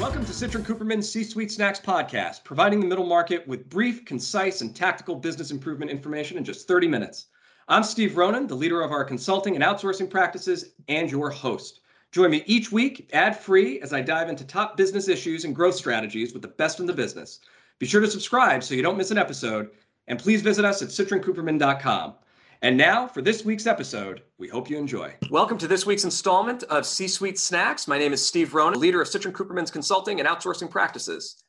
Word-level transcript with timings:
Welcome 0.00 0.24
to 0.24 0.32
Citrin 0.32 0.64
Cooperman's 0.64 1.10
C 1.10 1.22
Suite 1.22 1.52
Snacks 1.52 1.78
podcast, 1.78 2.42
providing 2.42 2.80
the 2.80 2.86
middle 2.86 3.04
market 3.04 3.46
with 3.46 3.68
brief, 3.68 4.06
concise, 4.06 4.62
and 4.62 4.74
tactical 4.74 5.14
business 5.14 5.50
improvement 5.50 5.90
information 5.90 6.38
in 6.38 6.44
just 6.44 6.66
30 6.66 6.88
minutes. 6.88 7.26
I'm 7.68 7.82
Steve 7.82 8.16
Ronan, 8.16 8.46
the 8.46 8.54
leader 8.54 8.80
of 8.80 8.92
our 8.92 9.04
consulting 9.04 9.56
and 9.56 9.62
outsourcing 9.62 10.08
practices, 10.08 10.72
and 10.88 11.10
your 11.10 11.28
host. 11.28 11.80
Join 12.12 12.30
me 12.30 12.42
each 12.46 12.72
week, 12.72 13.10
ad 13.12 13.38
free, 13.38 13.78
as 13.82 13.92
I 13.92 14.00
dive 14.00 14.30
into 14.30 14.42
top 14.42 14.74
business 14.74 15.06
issues 15.06 15.44
and 15.44 15.54
growth 15.54 15.74
strategies 15.74 16.32
with 16.32 16.40
the 16.40 16.48
best 16.48 16.80
in 16.80 16.86
the 16.86 16.94
business. 16.94 17.40
Be 17.78 17.84
sure 17.84 18.00
to 18.00 18.10
subscribe 18.10 18.64
so 18.64 18.74
you 18.74 18.82
don't 18.82 18.96
miss 18.96 19.10
an 19.10 19.18
episode, 19.18 19.68
and 20.08 20.18
please 20.18 20.40
visit 20.40 20.64
us 20.64 20.80
at 20.80 20.88
citrincooperman.com. 20.88 22.14
And 22.62 22.76
now 22.76 23.08
for 23.08 23.22
this 23.22 23.42
week's 23.42 23.66
episode, 23.66 24.20
we 24.36 24.46
hope 24.46 24.68
you 24.68 24.76
enjoy. 24.76 25.14
Welcome 25.30 25.56
to 25.58 25.66
this 25.66 25.86
week's 25.86 26.04
installment 26.04 26.62
of 26.64 26.84
C 26.84 27.08
Suite 27.08 27.38
Snacks. 27.38 27.88
My 27.88 27.96
name 27.96 28.12
is 28.12 28.26
Steve 28.26 28.52
Ronan, 28.52 28.78
leader 28.78 29.00
of 29.00 29.08
Citrin 29.08 29.32
Cooperman's 29.32 29.70
consulting 29.70 30.20
and 30.20 30.28
outsourcing 30.28 30.68
practices. 30.68 31.42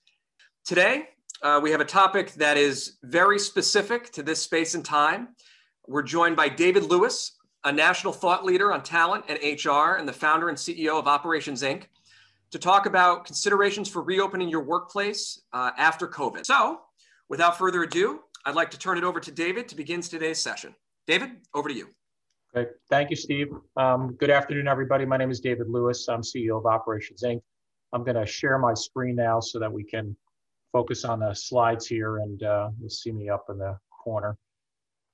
Today, 0.64 1.10
uh, 1.44 1.60
we 1.62 1.70
have 1.70 1.82
a 1.82 1.86
topic 1.86 2.32
that 2.36 2.56
is 2.56 2.98
very 3.04 3.40
specific 3.40 4.14
to 4.14 4.24
this 4.24 4.42
space 4.42 4.74
and 4.74 4.86
time. 4.86 5.36
We're 5.86 6.02
joined 6.02 6.38
by 6.38 6.48
David 6.48 6.84
Lewis, 6.84 7.34
a 7.66 7.74
national 7.74 8.14
thought 8.14 8.46
leader 8.46 8.72
on 8.72 8.82
talent 8.82 9.26
and 9.28 9.38
HR, 9.38 9.98
and 9.98 10.08
the 10.08 10.14
founder 10.14 10.48
and 10.48 10.58
CEO 10.58 10.98
of 10.98 11.10
Operations 11.10 11.62
Inc., 11.62 11.88
to 12.52 12.58
talk 12.58 12.86
about 12.86 13.26
considerations 13.26 13.90
for 13.90 14.02
reopening 14.02 14.48
your 14.48 14.64
workplace 14.64 15.42
uh, 15.52 15.72
after 15.78 16.08
COVID. 16.08 16.46
So, 16.46 16.80
without 17.28 17.58
further 17.58 17.84
ado, 17.84 18.22
I'd 18.46 18.56
like 18.56 18.72
to 18.72 18.80
turn 18.80 18.98
it 18.98 19.04
over 19.04 19.20
to 19.20 19.32
David 19.32 19.68
to 19.68 19.76
begin 19.76 20.00
today's 20.00 20.40
session. 20.40 20.74
David, 21.08 21.32
over 21.54 21.68
to 21.68 21.76
you. 21.76 21.88
Great. 22.54 22.68
Thank 22.90 23.10
you, 23.10 23.16
Steve. 23.16 23.48
Um, 23.76 24.16
good 24.20 24.30
afternoon, 24.30 24.68
everybody. 24.68 25.06
My 25.06 25.18
name 25.18 25.32
is 25.32 25.40
David 25.40 25.68
Lewis. 25.68 26.08
I'm 26.08 26.22
CEO 26.22 26.58
of 26.58 26.66
Operations 26.66 27.24
Inc. 27.24 27.42
I'm 27.94 28.04
going 28.04 28.16
to 28.16 28.26
share 28.26 28.58
my 28.60 28.74
screen 28.74 29.16
now 29.16 29.40
so 29.40 29.58
that 29.60 29.72
we 29.72 29.84
can 29.84 30.16
focus 30.72 31.04
on 31.04 31.20
the 31.20 31.34
slides 31.34 31.88
here 31.88 32.20
and 32.20 32.44
uh, 32.44 32.70
you'll 32.80 32.90
see 32.90 33.12
me 33.12 33.30
up 33.30 33.46
in 33.50 33.58
the 33.58 33.78
corner. 34.04 34.38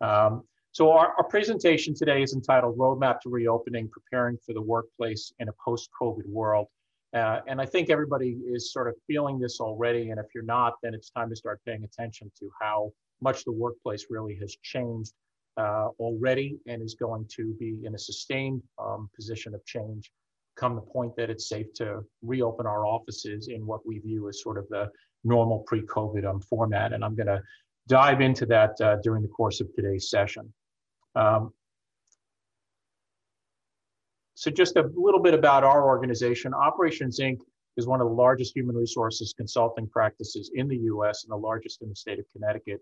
Um, 0.02 0.44
so 0.72 0.92
our, 0.92 1.14
our, 1.18 1.24
presentation 1.24 1.96
today 1.96 2.22
is 2.22 2.34
entitled 2.34 2.78
Roadmap 2.78 3.22
to 3.22 3.30
Reopening, 3.30 3.90
Preparing 3.90 4.38
for 4.46 4.54
the 4.54 4.62
Workplace 4.62 5.32
in 5.40 5.48
a 5.48 5.54
Post-COVID 5.54 6.28
World. 6.28 6.68
Uh, 7.16 7.40
and 7.48 7.60
I 7.60 7.66
think 7.66 7.90
everybody 7.90 8.38
is 8.46 8.72
sort 8.72 8.88
of 8.88 8.96
feeling 9.08 9.40
this 9.40 9.60
already. 9.60 10.12
And 10.12 10.20
if 10.20 10.28
you're 10.36 10.44
not, 10.44 10.74
then 10.84 10.94
it's 10.94 11.10
time 11.10 11.30
to 11.30 11.36
start 11.36 11.62
paying 11.66 11.84
attention 11.84 12.32
to 12.40 12.52
how 12.62 12.92
much 13.22 13.44
the 13.46 13.52
workplace 13.52 14.08
really 14.12 14.36
has 14.36 14.56
changed 14.62 15.14
uh, 15.58 15.88
already 16.00 16.58
and 16.68 16.82
is 16.82 16.96
going 16.96 17.26
to 17.36 17.54
be 17.60 17.80
in 17.84 17.96
a 17.96 17.98
sustained 17.98 18.62
um, 18.80 19.10
position 19.16 19.54
of 19.56 19.66
change 19.66 20.12
come 20.58 20.76
the 20.76 20.82
point 20.82 21.16
that 21.16 21.30
it's 21.30 21.48
safe 21.48 21.72
to 21.76 22.04
reopen 22.24 22.66
our 22.66 22.86
offices 22.86 23.48
in 23.48 23.66
what 23.66 23.86
we 23.86 24.00
view 24.00 24.28
as 24.28 24.42
sort 24.42 24.58
of 24.58 24.68
the 24.70 24.90
normal 25.24 25.60
pre-COVID 25.68 26.26
um, 26.26 26.42
format. 26.42 26.94
And 26.94 27.06
I'm 27.06 27.16
going 27.16 27.28
to 27.28 27.42
dive 27.88 28.22
into 28.22 28.46
that 28.48 28.72
uh, 28.82 28.98
during 29.04 29.22
the 29.22 29.28
course 29.30 29.62
of 29.62 29.74
today's 29.76 30.10
session. 30.10 30.52
Um, 31.16 31.54
so 34.34 34.52
just 34.52 34.76
a 34.76 34.90
little 34.96 35.22
bit 35.22 35.34
about 35.34 35.64
our 35.64 35.88
organization. 35.88 36.54
Operations 36.54 37.20
Inc. 37.20 37.40
is 37.76 37.88
one 37.88 38.02
of 38.02 38.08
the 38.08 38.14
largest 38.14 38.56
human 38.56 38.76
resources 38.76 39.34
consulting 39.36 39.88
practices 39.88 40.52
in 40.54 40.68
the 40.68 40.78
US 40.78 41.24
and 41.24 41.32
the 41.32 41.38
largest 41.38 41.82
in 41.82 41.90
the 41.90 41.96
state 41.96 42.20
of 42.20 42.26
Connecticut. 42.32 42.80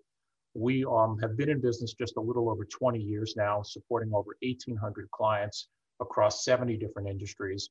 We 0.56 0.86
um, 0.86 1.18
have 1.22 1.36
been 1.36 1.50
in 1.50 1.60
business 1.60 1.94
just 1.94 2.16
a 2.18 2.22
little 2.22 2.50
over 2.50 2.66
20 2.66 3.00
years 3.00 3.36
now, 3.36 3.62
supporting 3.62 4.14
over 4.14 4.36
1,800 4.42 5.12
clients 5.12 5.68
across 6.00 6.46
70 6.46 6.78
different 6.78 7.10
industries. 7.10 7.70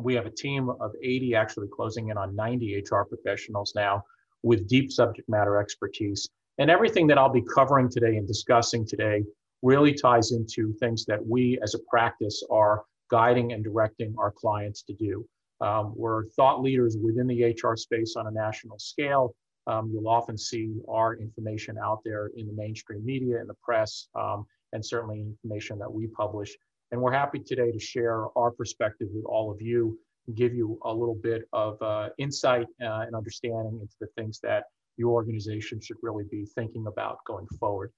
We 0.00 0.14
have 0.14 0.26
a 0.26 0.30
team 0.30 0.68
of 0.68 0.92
80, 1.02 1.34
actually 1.34 1.68
closing 1.68 2.08
in 2.08 2.16
on 2.16 2.34
90 2.34 2.82
HR 2.90 3.02
professionals 3.04 3.72
now 3.76 4.02
with 4.42 4.68
deep 4.68 4.90
subject 4.90 5.28
matter 5.28 5.58
expertise. 5.58 6.28
And 6.58 6.70
everything 6.70 7.06
that 7.08 7.18
I'll 7.18 7.32
be 7.32 7.44
covering 7.54 7.88
today 7.88 8.16
and 8.16 8.26
discussing 8.26 8.86
today 8.86 9.22
really 9.62 9.92
ties 9.92 10.32
into 10.32 10.72
things 10.74 11.04
that 11.06 11.24
we 11.24 11.58
as 11.62 11.74
a 11.74 11.78
practice 11.90 12.42
are 12.50 12.84
guiding 13.10 13.52
and 13.52 13.64
directing 13.64 14.14
our 14.18 14.30
clients 14.30 14.82
to 14.82 14.94
do. 14.94 15.26
Um, 15.60 15.92
we're 15.96 16.26
thought 16.30 16.62
leaders 16.62 16.96
within 17.02 17.26
the 17.26 17.44
HR 17.44 17.76
space 17.76 18.14
on 18.16 18.26
a 18.26 18.30
national 18.30 18.78
scale. 18.78 19.34
Um, 19.68 19.90
you'll 19.92 20.08
often 20.08 20.36
see 20.36 20.80
our 20.88 21.14
information 21.16 21.76
out 21.78 22.00
there 22.04 22.30
in 22.36 22.46
the 22.46 22.52
mainstream 22.54 23.04
media, 23.04 23.40
in 23.40 23.46
the 23.46 23.54
press, 23.62 24.08
um, 24.14 24.46
and 24.72 24.84
certainly 24.84 25.20
information 25.20 25.78
that 25.78 25.92
we 25.92 26.06
publish. 26.08 26.56
And 26.90 27.00
we're 27.00 27.12
happy 27.12 27.38
today 27.38 27.70
to 27.70 27.78
share 27.78 28.26
our 28.36 28.50
perspective 28.50 29.08
with 29.12 29.26
all 29.26 29.50
of 29.50 29.60
you, 29.60 29.98
and 30.26 30.34
give 30.36 30.54
you 30.54 30.78
a 30.84 30.92
little 30.92 31.14
bit 31.14 31.42
of 31.52 31.80
uh, 31.82 32.08
insight 32.18 32.66
uh, 32.82 33.04
and 33.06 33.14
understanding 33.14 33.78
into 33.80 33.94
the 34.00 34.08
things 34.16 34.40
that 34.42 34.64
your 34.96 35.12
organization 35.12 35.80
should 35.80 35.98
really 36.02 36.24
be 36.30 36.46
thinking 36.46 36.86
about 36.86 37.18
going 37.26 37.46
forward. 37.60 37.92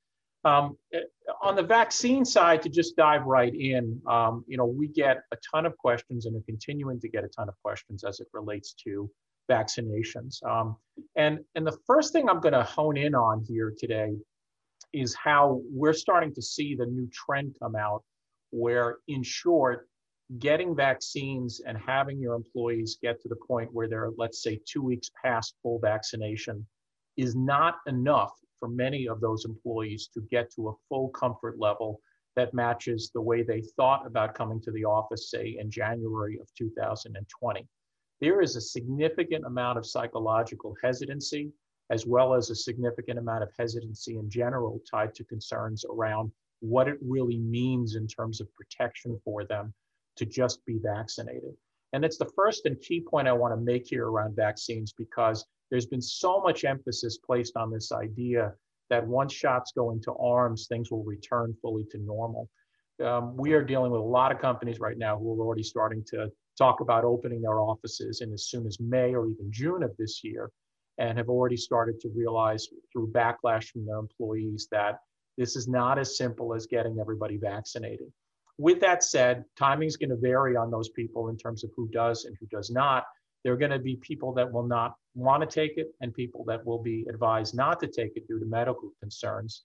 Um, 0.45 0.77
eh, 0.93 1.01
on 1.43 1.55
the 1.55 1.63
vaccine 1.63 2.25
side, 2.25 2.63
to 2.63 2.69
just 2.69 2.97
dive 2.97 3.25
right 3.25 3.55
in, 3.55 4.01
um, 4.07 4.45
you 4.47 4.57
know, 4.57 4.67
we 4.67 4.89
get 4.89 5.23
a 5.33 5.37
ton 5.53 5.67
of 5.67 5.77
questions 5.77 6.27
and 6.27 6.35
are 6.37 6.45
continuing 6.47 7.01
to 7.01 7.09
get 7.09 7.25
a 7.25 7.29
ton 7.29 7.49
of 7.49 7.55
questions 7.63 8.05
as 8.05 8.21
it 8.21 8.27
relates 8.33 8.75
to 8.85 9.11
vaccinations. 9.51 10.43
Um, 10.47 10.77
and, 11.17 11.41
and 11.55 11.67
the 11.67 11.77
first 11.87 12.13
thing 12.13 12.29
I'm 12.29 12.41
going 12.41 12.55
to 12.55 12.63
hone 12.63 12.97
in 12.97 13.15
on 13.15 13.45
here 13.49 13.75
today 13.77 14.13
is 14.93 15.15
how 15.15 15.61
we're 15.71 15.93
starting 15.93 16.35
to 16.35 16.43
see 16.43 16.75
the 16.75 16.87
new 16.87 17.09
trend 17.13 17.57
come 17.61 17.77
out 17.77 18.03
where, 18.51 18.99
in 19.09 19.23
short, 19.23 19.89
getting 20.39 20.77
vaccines 20.77 21.61
and 21.67 21.77
having 21.77 22.21
your 22.21 22.35
employees 22.35 22.99
get 23.03 23.21
to 23.21 23.29
the 23.29 23.37
point 23.49 23.73
where 23.73 23.89
they're, 23.89 24.11
let's 24.17 24.43
say, 24.43 24.61
two 24.65 24.83
weeks 24.83 25.11
past 25.23 25.55
full 25.63 25.79
vaccination 25.81 26.67
is 27.17 27.35
not 27.35 27.77
enough 27.87 28.33
for 28.59 28.69
many 28.69 29.09
of 29.09 29.21
those 29.21 29.45
employees 29.45 30.09
to 30.15 30.21
get 30.31 30.53
to 30.55 30.69
a 30.69 30.73
full 30.89 31.09
comfort 31.09 31.59
level 31.59 32.01
that 32.37 32.55
matches 32.55 33.11
the 33.13 33.21
way 33.21 33.43
they 33.43 33.63
thought 33.77 34.07
about 34.07 34.35
coming 34.35 34.61
to 34.61 34.71
the 34.71 34.85
office, 34.85 35.31
say, 35.31 35.57
in 35.59 35.71
January 35.71 36.39
of 36.41 36.49
2020 36.57 37.67
there 38.21 38.41
is 38.41 38.57
a 38.57 38.61
significant 38.61 39.45
amount 39.47 39.79
of 39.79 39.87
psychological 39.87 40.77
hesitancy, 40.83 41.53
as 41.91 42.07
well 42.07 42.35
as 42.35 42.51
a 42.51 42.55
significant 42.55 43.19
amount 43.19 43.43
of 43.43 43.51
hesitancy 43.59 44.17
in 44.17 44.29
general 44.29 44.81
tied 44.91 45.15
to 45.15 45.25
concerns 45.25 45.85
around 45.91 46.31
what 46.61 46.87
it 46.87 46.99
really 47.01 47.39
means 47.39 47.97
in 47.97 48.07
terms 48.07 48.41
of 48.41 48.55
protection 48.55 49.19
for 49.25 49.45
them 49.45 49.73
to 50.17 50.27
just 50.27 50.65
be 50.67 50.79
vaccinated. 50.83 51.55
And 51.93 52.05
it's 52.05 52.19
the 52.19 52.31
first 52.37 52.67
and 52.67 52.81
key 52.81 53.01
point 53.01 53.27
I 53.27 53.33
want 53.33 53.53
to 53.53 53.61
make 53.61 53.87
here 53.87 54.07
around 54.07 54.37
vaccines 54.37 54.93
because 54.93 55.45
there's 55.71 55.87
been 55.87 56.03
so 56.03 56.41
much 56.41 56.65
emphasis 56.65 57.19
placed 57.19 57.57
on 57.57 57.71
this 57.71 57.91
idea 57.91 58.53
that 58.91 59.07
once 59.07 59.33
shots 59.33 59.73
go 59.75 59.93
into 59.93 60.13
arms, 60.15 60.67
things 60.69 60.91
will 60.91 61.05
return 61.05 61.55
fully 61.63 61.85
to 61.91 61.99
normal. 61.99 62.49
Um, 63.03 63.37
we 63.37 63.55
are 63.55 63.65
dealing 63.65 63.91
with 63.91 64.01
a 64.01 64.05
lot 64.05 64.31
of 64.31 64.41
companies 64.41 64.79
right 64.79 64.99
now 64.99 65.17
who 65.17 65.33
are 65.33 65.45
already 65.45 65.63
starting 65.63 66.05
to 66.09 66.31
talk 66.59 66.81
about 66.81 67.05
opening 67.05 67.43
their 67.43 67.61
offices 67.61 68.21
in 68.21 68.33
as 68.33 68.47
soon 68.47 68.67
as 68.67 68.79
May 68.81 69.15
or 69.15 69.27
even 69.27 69.51
June 69.51 69.83
of 69.83 69.97
this 69.97 70.23
year, 70.23 70.51
and 70.99 71.17
have 71.17 71.29
already 71.29 71.57
started 71.57 71.99
to 72.01 72.11
realize 72.15 72.69
through 72.93 73.11
backlash 73.13 73.69
from 73.69 73.87
their 73.87 73.99
employees 73.99 74.69
that 74.71 74.99
this 75.39 75.57
is 75.57 75.67
not 75.67 75.99
as 75.99 76.17
simple 76.17 76.55
as 76.55 76.67
getting 76.67 76.99
everybody 77.01 77.39
vaccinated. 77.39 78.13
With 78.59 78.81
that 78.81 79.03
said, 79.03 79.45
timing 79.57 79.89
is 79.89 79.97
going 79.97 80.11
to 80.11 80.17
vary 80.17 80.55
on 80.55 80.71
those 80.71 80.91
people 80.91 81.29
in 81.29 81.39
terms 81.39 81.65
of 81.65 81.71
who 81.75 81.89
does 81.89 82.27
and 82.27 82.37
who 82.39 82.47
does 82.47 82.71
not. 82.71 83.05
There 83.43 83.55
are 83.55 83.57
going 83.57 83.71
to 83.71 83.79
be 83.79 83.97
people 83.97 84.35
that 84.35 84.53
will 84.53 84.67
not 84.67 84.97
want 85.15 85.41
to 85.41 85.47
take 85.47 85.79
it 85.79 85.89
and 86.03 86.13
people 86.13 86.45
that 86.45 86.65
will 86.67 86.83
be 86.83 87.07
advised 87.09 87.55
not 87.57 87.81
to 87.81 87.87
take 87.87 88.13
it 88.17 88.29
due 88.29 88.39
to 88.39 88.45
medical 88.45 88.93
concerns. 89.01 89.65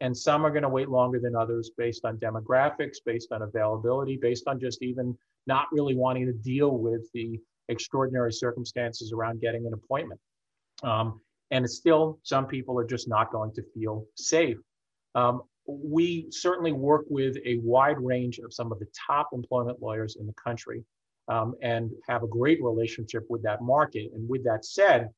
And 0.00 0.16
some 0.16 0.46
are 0.46 0.50
going 0.50 0.62
to 0.62 0.68
wait 0.68 0.88
longer 0.88 1.18
than 1.18 1.34
others 1.34 1.72
based 1.76 2.04
on 2.04 2.18
demographics, 2.18 2.98
based 3.04 3.32
on 3.32 3.42
availability, 3.42 4.16
based 4.16 4.46
on 4.46 4.60
just 4.60 4.80
even 4.82 5.18
not 5.46 5.66
really 5.72 5.94
wanting 5.94 6.26
to 6.26 6.32
deal 6.32 6.78
with 6.78 7.10
the 7.12 7.38
extraordinary 7.68 8.32
circumstances 8.32 9.12
around 9.12 9.40
getting 9.40 9.66
an 9.66 9.72
appointment. 9.72 10.20
Um, 10.82 11.20
and 11.50 11.68
still, 11.68 12.18
some 12.22 12.46
people 12.46 12.78
are 12.78 12.84
just 12.84 13.08
not 13.08 13.32
going 13.32 13.52
to 13.54 13.62
feel 13.74 14.06
safe. 14.16 14.58
Um, 15.14 15.42
we 15.66 16.26
certainly 16.30 16.72
work 16.72 17.04
with 17.08 17.36
a 17.44 17.58
wide 17.58 17.98
range 18.00 18.38
of 18.38 18.52
some 18.52 18.70
of 18.72 18.78
the 18.78 18.86
top 19.06 19.30
employment 19.32 19.80
lawyers 19.80 20.16
in 20.16 20.26
the 20.26 20.34
country 20.34 20.84
um, 21.28 21.54
and 21.62 21.90
have 22.08 22.22
a 22.22 22.28
great 22.28 22.62
relationship 22.62 23.24
with 23.28 23.42
that 23.42 23.62
market. 23.62 24.10
And 24.14 24.28
with 24.28 24.44
that 24.44 24.64
said, 24.64 25.10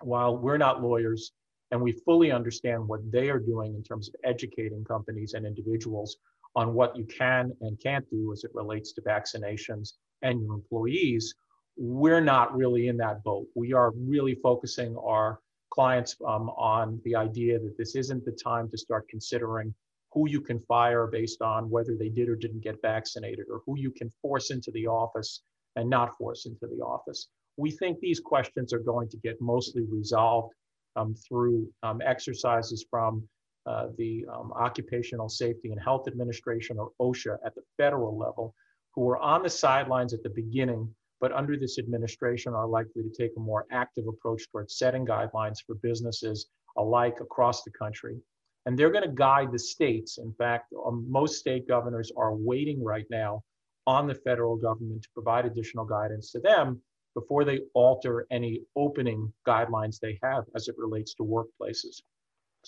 while 0.00 0.36
we're 0.36 0.58
not 0.58 0.82
lawyers 0.82 1.32
and 1.70 1.80
we 1.80 1.92
fully 1.92 2.30
understand 2.30 2.86
what 2.86 3.00
they 3.10 3.28
are 3.28 3.38
doing 3.38 3.74
in 3.74 3.82
terms 3.82 4.08
of 4.08 4.14
educating 4.24 4.84
companies 4.84 5.34
and 5.34 5.44
individuals 5.46 6.16
on 6.58 6.74
what 6.74 6.96
you 6.96 7.04
can 7.04 7.52
and 7.60 7.80
can't 7.80 8.04
do 8.10 8.32
as 8.32 8.42
it 8.42 8.50
relates 8.52 8.92
to 8.92 9.00
vaccinations 9.02 9.92
and 10.22 10.42
your 10.42 10.54
employees, 10.54 11.36
we're 11.76 12.20
not 12.34 12.52
really 12.52 12.88
in 12.88 12.96
that 12.96 13.22
boat. 13.22 13.46
We 13.54 13.72
are 13.74 13.92
really 13.96 14.34
focusing 14.42 14.96
our 14.96 15.38
clients 15.70 16.16
um, 16.26 16.50
on 16.50 17.00
the 17.04 17.14
idea 17.14 17.60
that 17.60 17.76
this 17.78 17.94
isn't 17.94 18.24
the 18.24 18.32
time 18.32 18.68
to 18.70 18.76
start 18.76 19.08
considering 19.08 19.72
who 20.12 20.28
you 20.28 20.40
can 20.40 20.58
fire 20.66 21.06
based 21.06 21.42
on 21.42 21.70
whether 21.70 21.94
they 21.96 22.08
did 22.08 22.28
or 22.28 22.34
didn't 22.34 22.64
get 22.64 22.82
vaccinated 22.82 23.46
or 23.52 23.60
who 23.64 23.78
you 23.78 23.92
can 23.92 24.10
force 24.20 24.50
into 24.50 24.72
the 24.72 24.88
office 24.88 25.42
and 25.76 25.88
not 25.88 26.16
force 26.18 26.44
into 26.46 26.66
the 26.66 26.82
office. 26.82 27.28
We 27.56 27.70
think 27.70 28.00
these 28.00 28.18
questions 28.18 28.72
are 28.72 28.80
going 28.92 29.08
to 29.10 29.16
get 29.18 29.40
mostly 29.40 29.84
resolved 29.88 30.54
um, 30.96 31.14
through 31.14 31.68
um, 31.84 32.00
exercises 32.04 32.84
from 32.90 33.28
uh, 33.68 33.88
the 33.98 34.24
um, 34.32 34.50
Occupational 34.52 35.28
Safety 35.28 35.70
and 35.70 35.80
Health 35.80 36.08
Administration, 36.08 36.78
or 36.78 36.90
OSHA, 37.00 37.36
at 37.44 37.54
the 37.54 37.62
federal 37.76 38.16
level, 38.16 38.54
who 38.94 39.02
were 39.02 39.18
on 39.18 39.42
the 39.42 39.50
sidelines 39.50 40.14
at 40.14 40.22
the 40.22 40.30
beginning, 40.30 40.88
but 41.20 41.32
under 41.32 41.56
this 41.56 41.78
administration 41.78 42.54
are 42.54 42.66
likely 42.66 43.02
to 43.02 43.10
take 43.10 43.32
a 43.36 43.40
more 43.40 43.66
active 43.70 44.06
approach 44.08 44.50
towards 44.50 44.78
setting 44.78 45.04
guidelines 45.04 45.58
for 45.66 45.74
businesses 45.82 46.48
alike 46.78 47.18
across 47.20 47.62
the 47.62 47.70
country. 47.70 48.16
And 48.64 48.78
they're 48.78 48.90
going 48.90 49.08
to 49.08 49.14
guide 49.14 49.52
the 49.52 49.58
states. 49.58 50.18
In 50.18 50.32
fact, 50.32 50.72
um, 50.86 51.04
most 51.08 51.38
state 51.38 51.68
governors 51.68 52.10
are 52.16 52.34
waiting 52.34 52.82
right 52.82 53.06
now 53.10 53.42
on 53.86 54.06
the 54.06 54.14
federal 54.14 54.56
government 54.56 55.02
to 55.02 55.08
provide 55.14 55.44
additional 55.44 55.84
guidance 55.84 56.30
to 56.32 56.40
them 56.40 56.80
before 57.14 57.44
they 57.44 57.60
alter 57.74 58.26
any 58.30 58.62
opening 58.76 59.32
guidelines 59.46 59.98
they 59.98 60.18
have 60.22 60.44
as 60.54 60.68
it 60.68 60.74
relates 60.78 61.14
to 61.14 61.22
workplaces. 61.22 62.02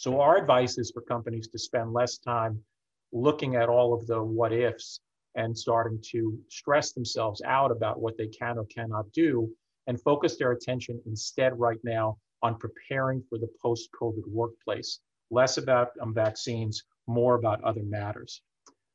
So 0.01 0.19
our 0.19 0.39
advice 0.39 0.79
is 0.79 0.91
for 0.91 1.03
companies 1.03 1.49
to 1.49 1.59
spend 1.59 1.93
less 1.93 2.17
time 2.17 2.59
looking 3.13 3.57
at 3.57 3.69
all 3.69 3.93
of 3.93 4.07
the 4.07 4.23
what 4.23 4.51
ifs 4.51 4.99
and 5.35 5.55
starting 5.55 6.03
to 6.13 6.39
stress 6.49 6.93
themselves 6.93 7.43
out 7.45 7.71
about 7.71 8.01
what 8.01 8.17
they 8.17 8.29
can 8.29 8.57
or 8.57 8.65
cannot 8.65 9.13
do 9.13 9.55
and 9.89 10.01
focus 10.01 10.39
their 10.39 10.53
attention 10.53 11.03
instead 11.05 11.53
right 11.61 11.77
now 11.85 12.17
on 12.41 12.57
preparing 12.57 13.23
for 13.29 13.37
the 13.37 13.51
post-COVID 13.61 14.27
workplace. 14.27 15.01
Less 15.31 15.59
about 15.59 15.91
um, 16.01 16.15
vaccines, 16.15 16.83
more 17.07 17.35
about 17.35 17.63
other 17.63 17.83
matters. 17.83 18.41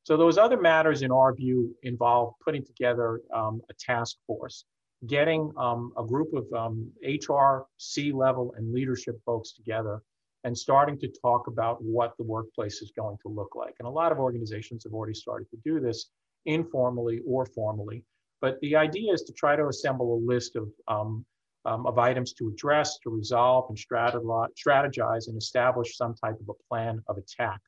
So 0.06 0.18
those 0.18 0.40
other 0.40 0.60
matters, 0.60 1.04
in 1.04 1.12
our 1.12 1.36
view, 1.36 1.76
involve 1.84 2.34
putting 2.44 2.66
together 2.66 3.22
um, 3.32 3.62
a 3.70 3.76
task 3.76 4.18
force, 4.26 4.66
getting 5.06 5.54
um, 5.56 5.94
a 6.00 6.04
group 6.04 6.34
of 6.34 6.52
um, 6.52 6.90
HR, 7.04 7.68
C-level, 7.78 8.56
and 8.58 8.74
leadership 8.74 9.22
folks 9.24 9.54
together 9.54 10.02
and 10.46 10.56
starting 10.56 10.98
to 11.00 11.08
talk 11.08 11.48
about 11.48 11.84
what 11.84 12.16
the 12.18 12.24
workplace 12.24 12.82
is 12.82 12.92
going 12.96 13.18
to 13.24 13.28
look 13.28 13.56
like. 13.56 13.74
And 13.80 13.88
a 13.88 13.92
lot 13.92 14.12
of 14.12 14.20
organizations 14.20 14.84
have 14.84 14.94
already 14.94 15.16
started 15.16 15.50
to 15.50 15.58
do 15.66 15.80
this 15.80 16.12
informally 16.46 17.20
or 17.28 17.48
formally. 17.48 18.04
But 18.42 18.60
the 18.62 18.76
idea 18.76 19.12
is 19.12 19.24
to 19.24 19.34
try 19.34 19.56
to 19.56 19.68
assemble 19.68 20.14
a 20.14 20.22
list 20.24 20.56
of, 20.56 20.70
um, 20.88 21.26
um, 21.66 21.88
of 21.88 21.98
items 21.98 22.32
to 22.34 22.48
address, 22.48 23.00
to 23.00 23.10
resolve, 23.10 23.66
and 23.70 23.78
strategize 23.78 25.28
and 25.28 25.36
establish 25.36 25.98
some 25.98 26.14
type 26.14 26.36
of 26.40 26.50
a 26.50 26.64
plan 26.70 27.02
of 27.08 27.18
attack. 27.18 27.60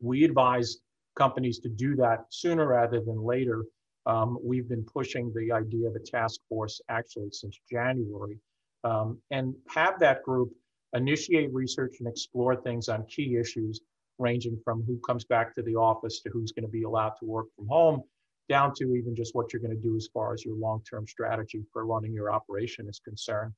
We 0.00 0.24
advise 0.24 0.78
companies 1.16 1.60
to 1.60 1.68
do 1.68 1.94
that 1.96 2.24
sooner 2.30 2.66
rather 2.66 3.00
than 3.00 3.22
later. 3.22 3.64
Um, 4.06 4.38
we've 4.42 4.68
been 4.68 4.84
pushing 4.84 5.32
the 5.36 5.52
idea 5.52 5.86
of 5.86 5.94
a 5.94 6.00
task 6.00 6.40
force 6.48 6.80
actually 6.88 7.30
since 7.30 7.60
January 7.70 8.40
um, 8.82 9.18
and 9.30 9.54
have 9.68 10.00
that 10.00 10.24
group 10.24 10.50
initiate 10.94 11.52
research 11.52 11.96
and 12.00 12.08
explore 12.08 12.56
things 12.56 12.88
on 12.88 13.06
key 13.06 13.36
issues 13.36 13.80
ranging 14.18 14.58
from 14.64 14.82
who 14.86 14.98
comes 15.06 15.24
back 15.24 15.54
to 15.54 15.62
the 15.62 15.74
office 15.74 16.20
to 16.20 16.30
who's 16.30 16.52
going 16.52 16.64
to 16.64 16.70
be 16.70 16.82
allowed 16.82 17.12
to 17.20 17.26
work 17.26 17.46
from 17.56 17.66
home 17.68 18.02
down 18.48 18.72
to 18.74 18.94
even 18.94 19.14
just 19.14 19.34
what 19.34 19.52
you're 19.52 19.62
going 19.62 19.74
to 19.74 19.82
do 19.82 19.96
as 19.96 20.08
far 20.12 20.34
as 20.34 20.44
your 20.44 20.56
long-term 20.56 21.06
strategy 21.06 21.62
for 21.72 21.86
running 21.86 22.12
your 22.12 22.32
operation 22.32 22.88
is 22.88 23.00
concerned. 23.00 23.52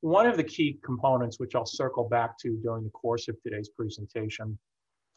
One 0.00 0.26
of 0.26 0.36
the 0.36 0.44
key 0.44 0.78
components, 0.82 1.38
which 1.38 1.54
I'll 1.54 1.66
circle 1.66 2.08
back 2.08 2.38
to 2.38 2.56
during 2.62 2.84
the 2.84 2.90
course 2.90 3.28
of 3.28 3.36
today's 3.42 3.68
presentation, 3.68 4.58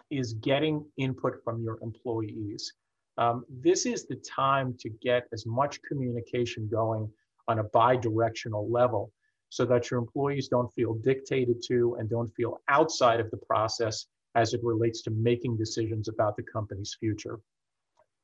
is 0.10 0.34
getting 0.34 0.86
input 0.98 1.36
from 1.44 1.64
your 1.64 1.80
employees. 1.82 2.74
Um, 3.18 3.46
this 3.50 3.86
is 3.86 4.06
the 4.06 4.18
time 4.18 4.76
to 4.80 4.90
get 5.02 5.28
as 5.32 5.46
much 5.46 5.80
communication 5.84 6.68
going 6.70 7.10
on 7.48 7.60
a 7.60 7.64
bi-directional 7.64 8.70
level 8.70 9.12
so 9.54 9.66
that 9.66 9.92
your 9.92 10.00
employees 10.00 10.48
don't 10.48 10.74
feel 10.74 10.96
dictated 10.96 11.62
to 11.62 11.96
and 12.00 12.10
don't 12.10 12.34
feel 12.34 12.60
outside 12.70 13.20
of 13.20 13.30
the 13.30 13.38
process 13.38 14.08
as 14.34 14.56
it 14.56 14.60
relates 14.64 15.04
to 15.04 15.12
making 15.12 15.56
decisions 15.56 16.08
about 16.08 16.36
the 16.36 16.42
company's 16.42 16.98
future. 17.00 17.40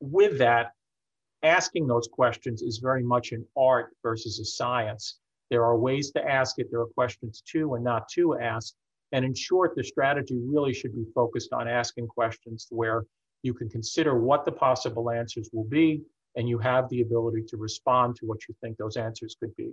With 0.00 0.38
that, 0.38 0.72
asking 1.44 1.86
those 1.86 2.08
questions 2.08 2.62
is 2.62 2.78
very 2.78 3.04
much 3.04 3.30
an 3.30 3.46
art 3.56 3.94
versus 4.02 4.40
a 4.40 4.44
science. 4.44 5.20
There 5.50 5.62
are 5.62 5.78
ways 5.78 6.10
to 6.16 6.28
ask 6.28 6.58
it, 6.58 6.66
there 6.68 6.80
are 6.80 6.86
questions 6.86 7.44
to 7.52 7.74
and 7.74 7.84
not 7.84 8.08
to 8.14 8.36
ask. 8.40 8.74
And 9.12 9.24
in 9.24 9.32
short, 9.32 9.76
the 9.76 9.84
strategy 9.84 10.40
really 10.44 10.74
should 10.74 10.96
be 10.96 11.06
focused 11.14 11.52
on 11.52 11.68
asking 11.68 12.08
questions 12.08 12.66
where 12.70 13.04
you 13.44 13.54
can 13.54 13.68
consider 13.68 14.18
what 14.18 14.44
the 14.44 14.50
possible 14.50 15.12
answers 15.12 15.48
will 15.52 15.68
be, 15.68 16.02
and 16.34 16.48
you 16.48 16.58
have 16.58 16.88
the 16.88 17.02
ability 17.02 17.44
to 17.50 17.56
respond 17.56 18.16
to 18.16 18.26
what 18.26 18.48
you 18.48 18.54
think 18.60 18.78
those 18.78 18.96
answers 18.96 19.36
could 19.38 19.54
be. 19.54 19.70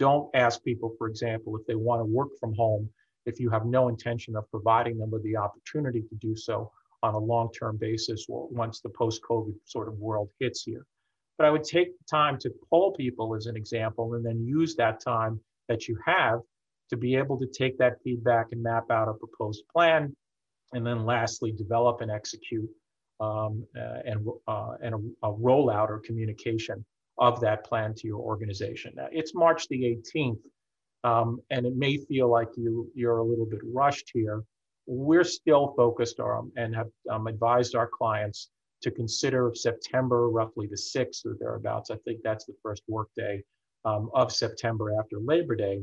Don't 0.00 0.30
ask 0.34 0.64
people, 0.64 0.94
for 0.96 1.08
example, 1.08 1.54
if 1.58 1.66
they 1.66 1.74
want 1.74 2.00
to 2.00 2.06
work 2.06 2.30
from 2.40 2.54
home, 2.54 2.88
if 3.26 3.38
you 3.38 3.50
have 3.50 3.66
no 3.66 3.88
intention 3.88 4.34
of 4.34 4.50
providing 4.50 4.96
them 4.96 5.10
with 5.10 5.22
the 5.22 5.36
opportunity 5.36 6.00
to 6.00 6.14
do 6.14 6.34
so 6.34 6.72
on 7.02 7.12
a 7.12 7.18
long-term 7.18 7.76
basis 7.76 8.24
or 8.26 8.48
once 8.48 8.80
the 8.80 8.88
post-COVID 8.88 9.54
sort 9.66 9.88
of 9.88 9.98
world 9.98 10.30
hits 10.40 10.62
here. 10.62 10.86
But 11.36 11.46
I 11.46 11.50
would 11.50 11.64
take 11.64 11.90
time 12.10 12.38
to 12.38 12.50
poll 12.70 12.94
people 12.94 13.34
as 13.34 13.44
an 13.44 13.56
example 13.56 14.14
and 14.14 14.24
then 14.24 14.42
use 14.42 14.74
that 14.76 15.00
time 15.04 15.38
that 15.68 15.86
you 15.86 15.98
have 16.06 16.40
to 16.88 16.96
be 16.96 17.14
able 17.14 17.38
to 17.38 17.46
take 17.46 17.76
that 17.76 18.02
feedback 18.02 18.46
and 18.52 18.62
map 18.62 18.90
out 18.90 19.08
a 19.08 19.12
proposed 19.12 19.64
plan. 19.70 20.16
And 20.72 20.86
then 20.86 21.04
lastly, 21.04 21.52
develop 21.52 22.00
and 22.00 22.10
execute 22.10 22.70
um, 23.20 23.66
uh, 23.76 24.00
and, 24.06 24.26
uh, 24.48 24.76
and 24.82 24.94
a, 24.94 25.28
a 25.28 25.32
rollout 25.34 25.90
or 25.90 25.98
communication 25.98 26.86
of 27.20 27.40
that 27.40 27.64
plan 27.64 27.94
to 27.94 28.06
your 28.06 28.18
organization. 28.18 28.92
Now, 28.96 29.08
it's 29.12 29.34
March 29.34 29.68
the 29.68 29.82
18th, 30.16 30.40
um, 31.04 31.40
and 31.50 31.66
it 31.66 31.76
may 31.76 31.98
feel 31.98 32.30
like 32.30 32.48
you, 32.56 32.90
you're 32.94 33.18
a 33.18 33.24
little 33.24 33.46
bit 33.46 33.60
rushed 33.62 34.10
here. 34.12 34.42
We're 34.86 35.24
still 35.24 35.74
focused 35.76 36.18
on 36.18 36.50
and 36.56 36.74
have 36.74 36.88
um, 37.10 37.26
advised 37.26 37.74
our 37.74 37.88
clients 37.88 38.50
to 38.82 38.90
consider 38.90 39.52
September, 39.54 40.30
roughly 40.30 40.66
the 40.66 40.76
6th 40.76 41.26
or 41.26 41.36
thereabouts. 41.38 41.90
I 41.90 41.96
think 42.06 42.20
that's 42.24 42.46
the 42.46 42.54
first 42.62 42.82
workday 42.88 43.44
um, 43.84 44.10
of 44.14 44.32
September 44.32 44.98
after 44.98 45.18
Labor 45.20 45.54
Day, 45.54 45.82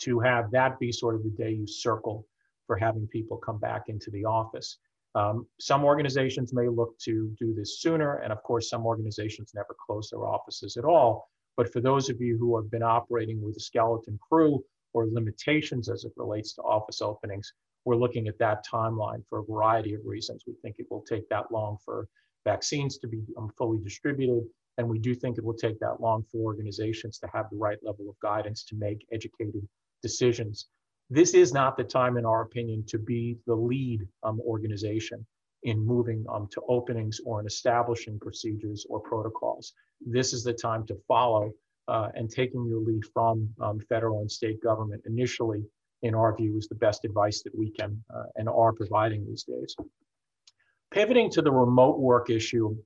to 0.00 0.20
have 0.20 0.50
that 0.52 0.78
be 0.78 0.92
sort 0.92 1.16
of 1.16 1.24
the 1.24 1.30
day 1.30 1.50
you 1.50 1.66
circle 1.66 2.26
for 2.66 2.76
having 2.76 3.06
people 3.08 3.36
come 3.36 3.58
back 3.58 3.84
into 3.88 4.10
the 4.10 4.24
office. 4.24 4.78
Um, 5.14 5.46
some 5.60 5.84
organizations 5.84 6.54
may 6.54 6.68
look 6.68 6.98
to 7.00 7.34
do 7.38 7.54
this 7.54 7.80
sooner, 7.80 8.16
and 8.18 8.32
of 8.32 8.42
course, 8.42 8.70
some 8.70 8.86
organizations 8.86 9.52
never 9.54 9.76
close 9.86 10.10
their 10.10 10.26
offices 10.26 10.76
at 10.76 10.84
all. 10.84 11.28
But 11.56 11.70
for 11.72 11.80
those 11.80 12.08
of 12.08 12.20
you 12.20 12.38
who 12.38 12.56
have 12.56 12.70
been 12.70 12.82
operating 12.82 13.42
with 13.42 13.56
a 13.56 13.60
skeleton 13.60 14.18
crew 14.26 14.64
or 14.94 15.06
limitations 15.06 15.90
as 15.90 16.04
it 16.04 16.12
relates 16.16 16.54
to 16.54 16.62
office 16.62 17.02
openings, 17.02 17.52
we're 17.84 17.96
looking 17.96 18.28
at 18.28 18.38
that 18.38 18.64
timeline 18.66 19.22
for 19.28 19.40
a 19.40 19.44
variety 19.44 19.92
of 19.94 20.00
reasons. 20.04 20.44
We 20.46 20.54
think 20.62 20.76
it 20.78 20.86
will 20.90 21.02
take 21.02 21.28
that 21.28 21.50
long 21.52 21.76
for 21.84 22.08
vaccines 22.44 22.98
to 22.98 23.06
be 23.06 23.22
um, 23.36 23.50
fully 23.58 23.78
distributed, 23.82 24.44
and 24.78 24.88
we 24.88 24.98
do 24.98 25.14
think 25.14 25.36
it 25.36 25.44
will 25.44 25.54
take 25.54 25.78
that 25.80 26.00
long 26.00 26.24
for 26.30 26.38
organizations 26.38 27.18
to 27.18 27.28
have 27.34 27.50
the 27.50 27.58
right 27.58 27.78
level 27.82 28.08
of 28.08 28.18
guidance 28.20 28.64
to 28.64 28.76
make 28.76 29.06
educated 29.12 29.66
decisions 30.02 30.68
this 31.10 31.34
is 31.34 31.52
not 31.52 31.76
the 31.76 31.84
time, 31.84 32.16
in 32.16 32.24
our 32.24 32.42
opinion, 32.42 32.84
to 32.88 32.98
be 32.98 33.36
the 33.46 33.54
lead 33.54 34.06
um, 34.22 34.40
organization 34.40 35.26
in 35.62 35.78
moving 35.84 36.24
um, 36.28 36.48
to 36.50 36.60
openings 36.68 37.20
or 37.24 37.40
in 37.40 37.46
establishing 37.46 38.18
procedures 38.18 38.86
or 38.88 39.00
protocols. 39.00 39.74
This 40.00 40.32
is 40.32 40.42
the 40.42 40.52
time 40.52 40.86
to 40.86 40.96
follow 41.06 41.52
uh, 41.88 42.08
and 42.14 42.30
taking 42.30 42.66
your 42.66 42.80
lead 42.80 43.02
from 43.12 43.48
um, 43.60 43.80
federal 43.88 44.20
and 44.20 44.30
state 44.30 44.62
government 44.62 45.02
initially, 45.06 45.62
in 46.02 46.14
our 46.14 46.34
view, 46.36 46.56
is 46.56 46.68
the 46.68 46.74
best 46.74 47.04
advice 47.04 47.42
that 47.42 47.56
we 47.56 47.70
can 47.70 48.02
uh, 48.14 48.24
and 48.36 48.48
are 48.48 48.72
providing 48.72 49.24
these 49.26 49.44
days. 49.44 49.76
Pivoting 50.90 51.30
to 51.30 51.42
the 51.42 51.52
remote 51.52 51.98
work 51.98 52.30
issue, 52.30 52.76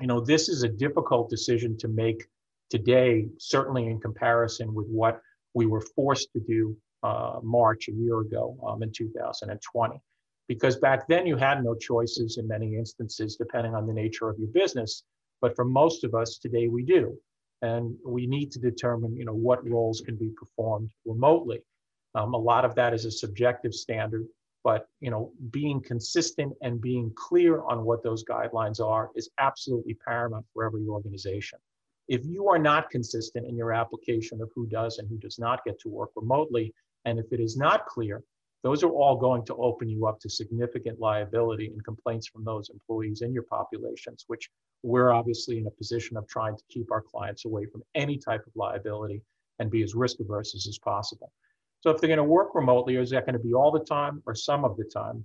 you 0.00 0.06
know, 0.06 0.20
this 0.20 0.48
is 0.48 0.62
a 0.62 0.68
difficult 0.68 1.30
decision 1.30 1.76
to 1.78 1.88
make 1.88 2.24
today, 2.70 3.26
certainly 3.38 3.86
in 3.86 4.00
comparison 4.00 4.74
with 4.74 4.86
what 4.86 5.20
we 5.52 5.66
were 5.66 5.80
forced 5.80 6.32
to 6.32 6.40
do 6.40 6.76
uh, 7.04 7.38
March 7.42 7.88
a 7.88 7.92
year 7.92 8.20
ago 8.20 8.56
um, 8.66 8.82
in 8.82 8.90
2020. 8.90 10.00
Because 10.48 10.76
back 10.76 11.06
then 11.06 11.26
you 11.26 11.36
had 11.36 11.62
no 11.62 11.74
choices 11.74 12.38
in 12.38 12.48
many 12.48 12.76
instances, 12.76 13.36
depending 13.36 13.74
on 13.74 13.86
the 13.86 13.92
nature 13.92 14.28
of 14.28 14.38
your 14.38 14.48
business. 14.48 15.04
But 15.40 15.54
for 15.54 15.64
most 15.64 16.04
of 16.04 16.14
us 16.14 16.38
today, 16.38 16.68
we 16.68 16.82
do. 16.82 17.16
And 17.62 17.94
we 18.04 18.26
need 18.26 18.50
to 18.52 18.58
determine, 18.58 19.16
you 19.16 19.24
know, 19.24 19.34
what 19.34 19.68
roles 19.68 20.00
can 20.00 20.16
be 20.16 20.30
performed 20.36 20.90
remotely. 21.06 21.60
Um, 22.14 22.34
a 22.34 22.38
lot 22.38 22.64
of 22.64 22.74
that 22.74 22.94
is 22.94 23.04
a 23.04 23.10
subjective 23.10 23.74
standard, 23.74 24.26
but 24.62 24.86
you 25.00 25.10
know, 25.10 25.32
being 25.50 25.80
consistent 25.80 26.52
and 26.62 26.80
being 26.80 27.12
clear 27.16 27.62
on 27.62 27.84
what 27.84 28.02
those 28.02 28.24
guidelines 28.24 28.80
are 28.80 29.10
is 29.14 29.30
absolutely 29.38 29.94
paramount 29.94 30.46
for 30.52 30.64
every 30.64 30.86
organization. 30.86 31.58
If 32.08 32.24
you 32.24 32.48
are 32.48 32.58
not 32.58 32.90
consistent 32.90 33.46
in 33.46 33.56
your 33.56 33.72
application 33.72 34.42
of 34.42 34.50
who 34.54 34.66
does 34.66 34.98
and 34.98 35.08
who 35.08 35.16
does 35.16 35.38
not 35.38 35.64
get 35.64 35.80
to 35.80 35.88
work 35.88 36.10
remotely, 36.16 36.74
and 37.04 37.18
if 37.18 37.26
it 37.32 37.40
is 37.40 37.56
not 37.56 37.86
clear, 37.86 38.22
those 38.62 38.82
are 38.82 38.90
all 38.90 39.16
going 39.16 39.44
to 39.44 39.54
open 39.56 39.88
you 39.88 40.06
up 40.06 40.18
to 40.20 40.30
significant 40.30 40.98
liability 40.98 41.66
and 41.66 41.84
complaints 41.84 42.26
from 42.26 42.44
those 42.44 42.70
employees 42.70 43.20
in 43.20 43.32
your 43.32 43.42
populations, 43.42 44.24
which 44.26 44.48
we're 44.82 45.12
obviously 45.12 45.58
in 45.58 45.66
a 45.66 45.70
position 45.70 46.16
of 46.16 46.26
trying 46.26 46.56
to 46.56 46.62
keep 46.70 46.90
our 46.90 47.02
clients 47.02 47.44
away 47.44 47.66
from 47.66 47.82
any 47.94 48.16
type 48.16 48.46
of 48.46 48.52
liability 48.56 49.20
and 49.58 49.70
be 49.70 49.82
as 49.82 49.94
risk 49.94 50.18
averse 50.20 50.54
as, 50.54 50.78
possible. 50.78 51.30
So 51.80 51.90
if 51.90 52.00
they're 52.00 52.08
going 52.08 52.16
to 52.16 52.24
work 52.24 52.54
remotely, 52.54 52.96
is 52.96 53.10
that 53.10 53.26
going 53.26 53.34
to 53.34 53.44
be 53.44 53.52
all 53.52 53.70
the 53.70 53.84
time 53.84 54.22
or 54.24 54.34
some 54.34 54.64
of 54.64 54.76
the 54.78 54.84
time? 54.84 55.24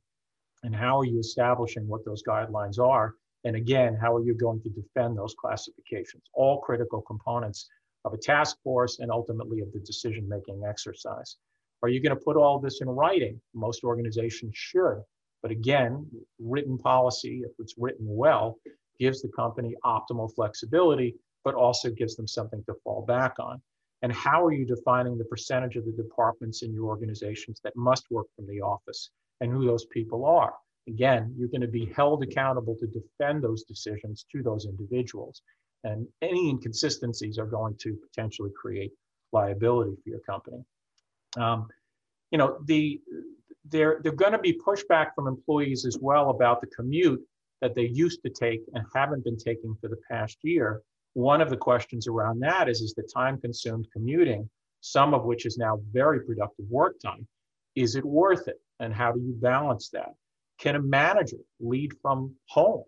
And 0.63 0.75
how 0.75 0.99
are 0.99 1.05
you 1.05 1.19
establishing 1.19 1.87
what 1.87 2.03
those 2.03 2.21
guidelines 2.23 2.77
are? 2.77 3.15
And 3.45 3.55
again, 3.55 3.95
how 3.95 4.13
are 4.13 4.21
you 4.21 4.33
going 4.33 4.61
to 4.63 4.69
defend 4.69 5.17
those 5.17 5.33
classifications? 5.39 6.23
All 6.33 6.59
critical 6.59 7.01
components 7.01 7.69
of 8.03 8.13
a 8.13 8.17
task 8.17 8.57
force 8.63 8.99
and 8.99 9.09
ultimately 9.09 9.61
of 9.61 9.71
the 9.71 9.79
decision 9.79 10.27
making 10.27 10.63
exercise. 10.67 11.37
Are 11.81 11.89
you 11.89 12.01
going 12.01 12.15
to 12.17 12.23
put 12.23 12.35
all 12.35 12.59
this 12.59 12.81
in 12.81 12.89
writing? 12.89 13.39
Most 13.53 13.83
organizations 13.83 14.53
should. 14.55 15.01
But 15.41 15.51
again, 15.51 16.05
written 16.39 16.77
policy, 16.77 17.41
if 17.45 17.51
it's 17.59 17.75
written 17.77 18.05
well, 18.05 18.57
gives 18.99 19.21
the 19.21 19.29
company 19.29 19.75
optimal 19.85 20.33
flexibility, 20.35 21.15
but 21.45 21.55
also 21.55 21.89
gives 21.89 22.15
them 22.15 22.27
something 22.27 22.61
to 22.65 22.75
fall 22.83 23.05
back 23.05 23.35
on. 23.39 23.61
And 24.01 24.11
how 24.11 24.45
are 24.45 24.51
you 24.51 24.65
defining 24.65 25.17
the 25.17 25.25
percentage 25.25 25.75
of 25.75 25.85
the 25.85 25.91
departments 25.91 26.63
in 26.63 26.73
your 26.73 26.85
organizations 26.85 27.59
that 27.63 27.75
must 27.75 28.05
work 28.11 28.27
from 28.35 28.47
the 28.47 28.61
office 28.61 29.11
and 29.41 29.51
who 29.51 29.65
those 29.65 29.85
people 29.85 30.25
are? 30.25 30.53
Again, 30.87 31.33
you're 31.37 31.49
going 31.49 31.61
to 31.61 31.67
be 31.67 31.91
held 31.95 32.23
accountable 32.23 32.75
to 32.79 32.87
defend 32.87 33.43
those 33.43 33.63
decisions 33.63 34.25
to 34.31 34.41
those 34.41 34.65
individuals. 34.65 35.41
And 35.83 36.07
any 36.21 36.49
inconsistencies 36.49 37.37
are 37.37 37.45
going 37.45 37.75
to 37.81 37.97
potentially 38.07 38.51
create 38.59 38.91
liability 39.31 39.95
for 40.03 40.09
your 40.09 40.19
company. 40.19 40.63
Um, 41.37 41.67
you 42.31 42.37
know, 42.37 42.59
the 42.65 43.01
there 43.65 43.99
they're 44.03 44.11
going 44.11 44.31
to 44.31 44.39
be 44.39 44.59
pushback 44.65 45.13
from 45.15 45.27
employees 45.27 45.85
as 45.85 45.97
well 45.99 46.29
about 46.29 46.61
the 46.61 46.67
commute 46.67 47.21
that 47.61 47.75
they 47.75 47.87
used 47.87 48.21
to 48.23 48.29
take 48.29 48.61
and 48.73 48.85
haven't 48.95 49.23
been 49.23 49.37
taking 49.37 49.75
for 49.81 49.89
the 49.89 49.99
past 50.09 50.37
year. 50.43 50.81
One 51.13 51.41
of 51.41 51.49
the 51.49 51.57
questions 51.57 52.07
around 52.07 52.39
that 52.39 52.69
is, 52.69 52.81
is 52.81 52.93
the 52.93 53.03
time 53.13 53.39
consumed 53.39 53.87
commuting, 53.91 54.49
some 54.81 55.13
of 55.13 55.25
which 55.25 55.45
is 55.45 55.57
now 55.57 55.79
very 55.91 56.21
productive 56.21 56.65
work 56.69 56.95
time, 57.03 57.27
is 57.75 57.95
it 57.95 58.05
worth 58.05 58.47
it? 58.47 58.61
And 58.79 58.93
how 58.93 59.11
do 59.11 59.19
you 59.19 59.33
balance 59.33 59.89
that? 59.89 60.13
Can 60.59 60.75
a 60.75 60.81
manager 60.81 61.37
lead 61.59 61.93
from 62.01 62.35
home? 62.47 62.83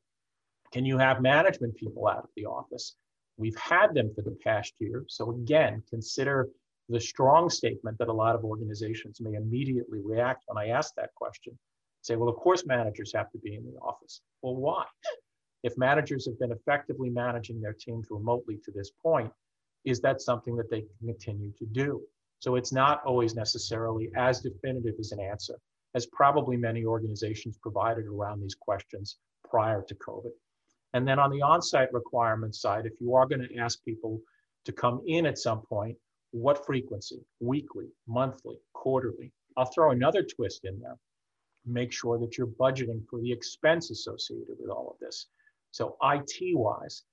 Can 0.71 0.85
you 0.85 0.97
have 0.97 1.21
management 1.21 1.75
people 1.75 2.07
out 2.07 2.19
of 2.19 2.29
the 2.35 2.45
office? 2.45 2.95
We've 3.37 3.57
had 3.57 3.93
them 3.93 4.11
for 4.15 4.21
the 4.21 4.37
past 4.43 4.73
year. 4.79 5.03
So 5.07 5.31
again, 5.31 5.83
consider 5.89 6.49
the 6.91 6.99
strong 6.99 7.49
statement 7.49 7.97
that 7.97 8.07
a 8.07 8.13
lot 8.13 8.35
of 8.35 8.43
organizations 8.43 9.19
may 9.21 9.33
immediately 9.33 10.01
react 10.03 10.43
when 10.47 10.63
I 10.63 10.69
ask 10.69 10.93
that 10.95 11.13
question. 11.15 11.57
Say, 12.01 12.15
well, 12.15 12.29
of 12.29 12.35
course 12.35 12.65
managers 12.65 13.13
have 13.13 13.31
to 13.31 13.37
be 13.37 13.55
in 13.55 13.63
the 13.63 13.79
office. 13.79 14.21
Well, 14.41 14.55
why? 14.55 14.85
If 15.63 15.77
managers 15.77 16.25
have 16.25 16.39
been 16.39 16.51
effectively 16.51 17.09
managing 17.09 17.61
their 17.61 17.73
teams 17.73 18.07
remotely 18.09 18.57
to 18.65 18.71
this 18.71 18.91
point, 19.01 19.31
is 19.85 20.01
that 20.01 20.21
something 20.21 20.55
that 20.55 20.69
they 20.69 20.81
can 20.81 21.07
continue 21.07 21.51
to 21.59 21.65
do? 21.65 22.01
So 22.39 22.55
it's 22.55 22.73
not 22.73 23.03
always 23.05 23.35
necessarily 23.35 24.09
as 24.17 24.41
definitive 24.41 24.95
as 24.99 25.11
an 25.11 25.19
answer 25.19 25.55
as 25.93 26.07
probably 26.07 26.57
many 26.57 26.85
organizations 26.85 27.57
provided 27.61 28.05
around 28.05 28.41
these 28.41 28.55
questions 28.55 29.17
prior 29.47 29.83
to 29.87 29.95
COVID. 29.95 30.31
And 30.93 31.07
then 31.07 31.19
on 31.19 31.29
the 31.29 31.41
on-site 31.41 31.93
requirement 31.93 32.55
side, 32.55 32.85
if 32.85 32.93
you 32.99 33.15
are 33.15 33.27
going 33.27 33.47
to 33.47 33.57
ask 33.57 33.83
people 33.83 34.19
to 34.65 34.71
come 34.71 35.01
in 35.05 35.25
at 35.25 35.37
some 35.37 35.61
point, 35.61 35.97
what 36.31 36.65
frequency? 36.65 37.23
Weekly, 37.39 37.87
monthly, 38.07 38.57
quarterly? 38.73 39.31
I'll 39.57 39.65
throw 39.65 39.91
another 39.91 40.23
twist 40.23 40.61
in 40.63 40.79
there. 40.79 40.97
Make 41.65 41.91
sure 41.91 42.17
that 42.19 42.37
you're 42.37 42.47
budgeting 42.47 43.03
for 43.09 43.19
the 43.19 43.31
expense 43.31 43.91
associated 43.91 44.55
with 44.59 44.69
all 44.69 44.89
of 44.89 44.99
this. 44.99 45.27
So 45.71 45.97
IT 46.01 46.57
wise, 46.57 47.03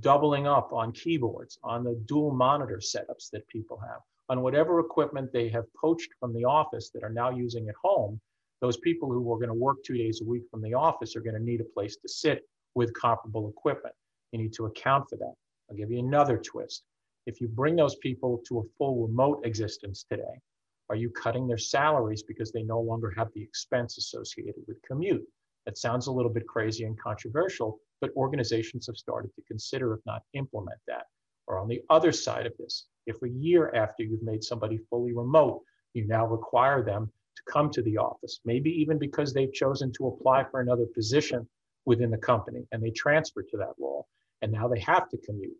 doubling 0.00 0.46
up 0.46 0.72
on 0.72 0.92
keyboards, 0.92 1.58
on 1.62 1.84
the 1.84 1.94
dual 2.06 2.32
monitor 2.32 2.78
setups 2.78 3.30
that 3.32 3.46
people 3.48 3.78
have, 3.78 4.00
on 4.28 4.42
whatever 4.42 4.80
equipment 4.80 5.30
they 5.32 5.48
have 5.50 5.64
poached 5.74 6.08
from 6.18 6.32
the 6.32 6.44
office 6.44 6.90
that 6.90 7.02
are 7.02 7.10
now 7.10 7.30
using 7.30 7.68
at 7.68 7.74
home, 7.82 8.20
those 8.60 8.76
people 8.78 9.10
who 9.10 9.32
are 9.32 9.38
going 9.38 9.48
to 9.48 9.54
work 9.54 9.78
two 9.84 9.96
days 9.96 10.20
a 10.22 10.24
week 10.24 10.44
from 10.50 10.62
the 10.62 10.72
office 10.72 11.16
are 11.16 11.20
going 11.20 11.36
to 11.36 11.42
need 11.42 11.60
a 11.60 11.74
place 11.74 11.96
to 11.96 12.08
sit 12.08 12.42
with 12.74 12.94
comparable 12.94 13.48
equipment. 13.50 13.94
You 14.30 14.38
need 14.38 14.52
to 14.54 14.66
account 14.66 15.08
for 15.10 15.16
that. 15.16 15.34
I'll 15.68 15.76
give 15.76 15.90
you 15.90 15.98
another 15.98 16.38
twist. 16.38 16.84
If 17.26 17.40
you 17.40 17.48
bring 17.48 17.76
those 17.76 17.94
people 17.96 18.42
to 18.48 18.58
a 18.58 18.68
full 18.78 19.06
remote 19.06 19.46
existence 19.46 20.04
today, 20.10 20.40
are 20.90 20.96
you 20.96 21.08
cutting 21.10 21.46
their 21.46 21.58
salaries 21.58 22.22
because 22.22 22.50
they 22.50 22.64
no 22.64 22.80
longer 22.80 23.12
have 23.16 23.28
the 23.34 23.42
expense 23.42 23.96
associated 23.96 24.62
with 24.66 24.82
commute? 24.82 25.24
That 25.64 25.78
sounds 25.78 26.08
a 26.08 26.12
little 26.12 26.32
bit 26.32 26.48
crazy 26.48 26.84
and 26.84 26.98
controversial, 26.98 27.78
but 28.00 28.10
organizations 28.16 28.88
have 28.88 28.96
started 28.96 29.32
to 29.36 29.42
consider, 29.42 29.94
if 29.94 30.00
not 30.04 30.22
implement 30.34 30.80
that. 30.88 31.04
Or 31.46 31.58
on 31.58 31.68
the 31.68 31.82
other 31.90 32.10
side 32.10 32.46
of 32.46 32.56
this, 32.58 32.86
if 33.06 33.22
a 33.22 33.28
year 33.28 33.72
after 33.74 34.02
you've 34.02 34.22
made 34.22 34.42
somebody 34.42 34.78
fully 34.90 35.12
remote, 35.12 35.62
you 35.94 36.06
now 36.06 36.26
require 36.26 36.82
them 36.82 37.10
to 37.36 37.42
come 37.52 37.70
to 37.70 37.82
the 37.82 37.98
office, 37.98 38.40
maybe 38.44 38.70
even 38.70 38.98
because 38.98 39.32
they've 39.32 39.52
chosen 39.52 39.92
to 39.92 40.08
apply 40.08 40.44
for 40.44 40.60
another 40.60 40.86
position 40.92 41.48
within 41.84 42.10
the 42.10 42.18
company 42.18 42.66
and 42.72 42.82
they 42.82 42.90
transfer 42.90 43.42
to 43.42 43.56
that 43.56 43.74
role 43.78 44.08
and 44.40 44.50
now 44.50 44.68
they 44.68 44.80
have 44.80 45.08
to 45.08 45.18
commute. 45.18 45.56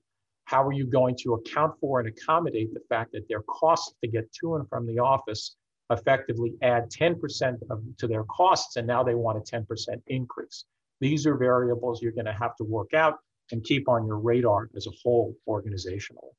How 0.53 0.63
are 0.63 0.73
you 0.73 0.85
going 0.85 1.17
to 1.23 1.33
account 1.33 1.73
for 1.81 2.01
and 2.01 2.09
accommodate 2.11 2.75
the 2.75 2.83
fact 2.91 3.13
that 3.13 3.27
their 3.27 3.41
costs 3.41 3.95
to 4.03 4.07
get 4.07 4.31
to 4.35 4.57
and 4.57 4.69
from 4.69 4.87
the 4.87 4.99
office 4.99 5.57
effectively 5.89 6.53
add 6.61 6.91
10% 6.91 7.57
of, 7.71 7.83
to 7.97 8.07
their 8.07 8.25
costs 8.25 8.77
and 8.77 8.87
now 8.87 9.03
they 9.03 9.15
want 9.15 9.39
a 9.39 9.41
10% 9.41 9.65
increase? 10.09 10.67
These 11.01 11.27
are 11.27 11.39
variables 11.39 12.03
you're 12.03 12.13
going 12.13 12.27
to 12.27 12.35
have 12.35 12.55
to 12.57 12.65
work 12.65 12.93
out 12.93 13.21
and 13.51 13.65
keep 13.65 13.89
on 13.89 14.07
your 14.07 14.19
radar 14.19 14.69
as 14.77 14.87
a 14.87 14.91
whole 15.03 15.35
organizationally. 15.49 16.35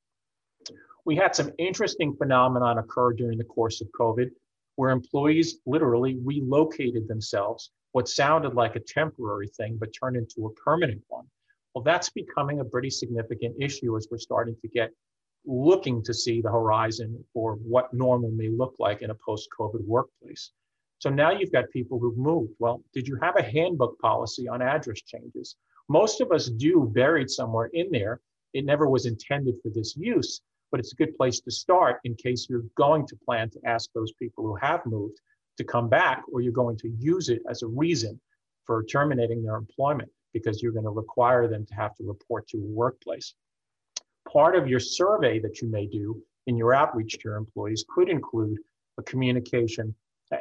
We 1.05 1.15
had 1.15 1.35
some 1.35 1.51
interesting 1.57 2.15
phenomenon 2.15 2.77
occur 2.77 3.13
during 3.13 3.39
the 3.39 3.43
course 3.45 3.81
of 3.81 3.87
COVID 3.99 4.29
where 4.75 4.91
employees 4.91 5.57
literally 5.65 6.19
relocated 6.23 7.07
themselves, 7.07 7.71
what 7.93 8.07
sounded 8.07 8.53
like 8.53 8.75
a 8.75 8.79
temporary 8.79 9.47
thing, 9.47 9.77
but 9.79 9.89
turned 9.91 10.17
into 10.17 10.45
a 10.45 10.53
permanent 10.53 11.01
one. 11.07 11.25
Well, 11.73 11.83
that's 11.83 12.09
becoming 12.09 12.59
a 12.59 12.65
pretty 12.65 12.89
significant 12.89 13.55
issue 13.59 13.97
as 13.97 14.07
we're 14.11 14.19
starting 14.19 14.55
to 14.61 14.67
get 14.67 14.91
looking 15.45 16.03
to 16.03 16.13
see 16.13 16.41
the 16.41 16.51
horizon 16.51 17.23
for 17.33 17.55
what 17.55 17.93
normal 17.93 18.31
may 18.31 18.49
look 18.49 18.75
like 18.79 19.01
in 19.01 19.09
a 19.09 19.15
post 19.15 19.49
COVID 19.59 19.83
workplace. 19.85 20.51
So 20.99 21.09
now 21.09 21.31
you've 21.31 21.51
got 21.51 21.69
people 21.71 21.99
who've 21.99 22.17
moved. 22.17 22.53
Well, 22.59 22.81
did 22.93 23.07
you 23.07 23.17
have 23.21 23.35
a 23.35 23.43
handbook 23.43 23.99
policy 23.99 24.47
on 24.47 24.61
address 24.61 25.01
changes? 25.01 25.57
Most 25.89 26.21
of 26.21 26.31
us 26.31 26.49
do 26.49 26.89
buried 26.93 27.29
somewhere 27.29 27.69
in 27.73 27.91
there. 27.91 28.21
It 28.53 28.65
never 28.65 28.87
was 28.87 29.05
intended 29.05 29.55
for 29.61 29.69
this 29.69 29.97
use, 29.97 30.41
but 30.71 30.79
it's 30.79 30.93
a 30.93 30.95
good 30.95 31.17
place 31.17 31.41
to 31.41 31.51
start 31.51 31.99
in 32.05 32.15
case 32.15 32.47
you're 32.49 32.65
going 32.77 33.05
to 33.07 33.17
plan 33.25 33.49
to 33.49 33.59
ask 33.65 33.89
those 33.93 34.13
people 34.13 34.45
who 34.45 34.55
have 34.55 34.85
moved 34.85 35.19
to 35.57 35.63
come 35.63 35.89
back 35.89 36.23
or 36.31 36.39
you're 36.39 36.53
going 36.53 36.77
to 36.77 36.89
use 36.99 37.29
it 37.29 37.41
as 37.49 37.63
a 37.63 37.67
reason 37.67 38.19
for 38.65 38.83
terminating 38.83 39.43
their 39.43 39.55
employment 39.55 40.09
because 40.33 40.61
you're 40.61 40.71
going 40.71 40.85
to 40.85 40.91
require 40.91 41.47
them 41.47 41.65
to 41.65 41.73
have 41.75 41.95
to 41.97 42.03
report 42.03 42.47
to 42.49 42.57
a 42.57 42.61
workplace. 42.61 43.33
Part 44.31 44.55
of 44.55 44.67
your 44.67 44.79
survey 44.79 45.39
that 45.39 45.61
you 45.61 45.69
may 45.69 45.85
do 45.85 46.21
in 46.47 46.57
your 46.57 46.73
outreach 46.73 47.13
to 47.13 47.19
your 47.25 47.35
employees 47.35 47.85
could 47.93 48.09
include 48.09 48.57
a 48.97 49.03
communication 49.03 49.95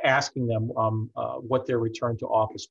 asking 0.04 0.46
them 0.46 0.70
um, 0.76 1.10
uh, 1.16 1.34
what 1.34 1.66
their 1.66 1.78
return 1.78 2.16
to 2.18 2.26
office 2.26 2.66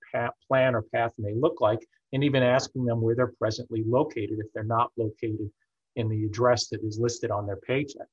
plan 0.47 0.75
or 0.75 0.81
path 0.81 1.11
may 1.17 1.33
look 1.33 1.61
like, 1.61 1.79
and 2.13 2.23
even 2.23 2.43
asking 2.43 2.85
them 2.85 3.01
where 3.01 3.15
they're 3.15 3.33
presently 3.39 3.83
located 3.85 4.39
if 4.39 4.51
they're 4.53 4.63
not 4.63 4.91
located 4.97 5.49
in 5.95 6.09
the 6.09 6.25
address 6.25 6.67
that 6.67 6.83
is 6.83 6.99
listed 6.99 7.31
on 7.31 7.45
their 7.45 7.57
paycheck. 7.57 8.07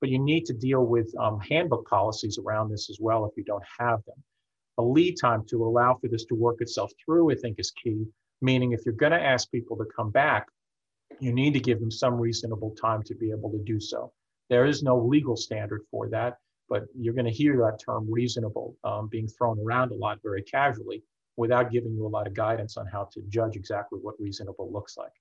But 0.00 0.10
you 0.10 0.18
need 0.18 0.44
to 0.46 0.52
deal 0.52 0.84
with 0.84 1.12
um, 1.18 1.40
handbook 1.40 1.88
policies 1.88 2.38
around 2.38 2.70
this 2.70 2.90
as 2.90 2.98
well 3.00 3.24
if 3.26 3.36
you 3.36 3.44
don't 3.44 3.64
have 3.78 4.04
them. 4.04 4.22
A 4.78 4.82
lead 4.82 5.16
time 5.20 5.44
to 5.46 5.64
allow 5.64 5.94
for 5.94 6.08
this 6.08 6.24
to 6.26 6.34
work 6.34 6.60
itself 6.60 6.90
through, 7.04 7.30
I 7.30 7.36
think, 7.36 7.58
is 7.58 7.70
key. 7.70 8.04
Meaning, 8.44 8.72
if 8.72 8.80
you're 8.84 8.94
going 8.94 9.12
to 9.12 9.20
ask 9.20 9.50
people 9.50 9.76
to 9.78 9.86
come 9.96 10.10
back, 10.10 10.46
you 11.20 11.32
need 11.32 11.54
to 11.54 11.60
give 11.60 11.80
them 11.80 11.90
some 11.90 12.14
reasonable 12.14 12.74
time 12.80 13.02
to 13.04 13.14
be 13.14 13.30
able 13.30 13.50
to 13.50 13.58
do 13.64 13.80
so. 13.80 14.12
There 14.50 14.66
is 14.66 14.82
no 14.82 14.98
legal 14.98 15.36
standard 15.36 15.82
for 15.90 16.08
that 16.10 16.34
but 16.68 16.84
you're 16.98 17.14
going 17.14 17.26
to 17.26 17.30
hear 17.30 17.56
that 17.58 17.78
term 17.84 18.06
reasonable 18.10 18.76
um, 18.84 19.08
being 19.08 19.28
thrown 19.28 19.58
around 19.60 19.92
a 19.92 19.94
lot 19.94 20.18
very 20.22 20.42
casually 20.42 21.02
without 21.36 21.70
giving 21.70 21.94
you 21.94 22.06
a 22.06 22.08
lot 22.08 22.26
of 22.26 22.34
guidance 22.34 22.76
on 22.76 22.86
how 22.86 23.08
to 23.12 23.20
judge 23.28 23.56
exactly 23.56 23.98
what 24.00 24.14
reasonable 24.18 24.72
looks 24.72 24.96
like. 24.96 25.12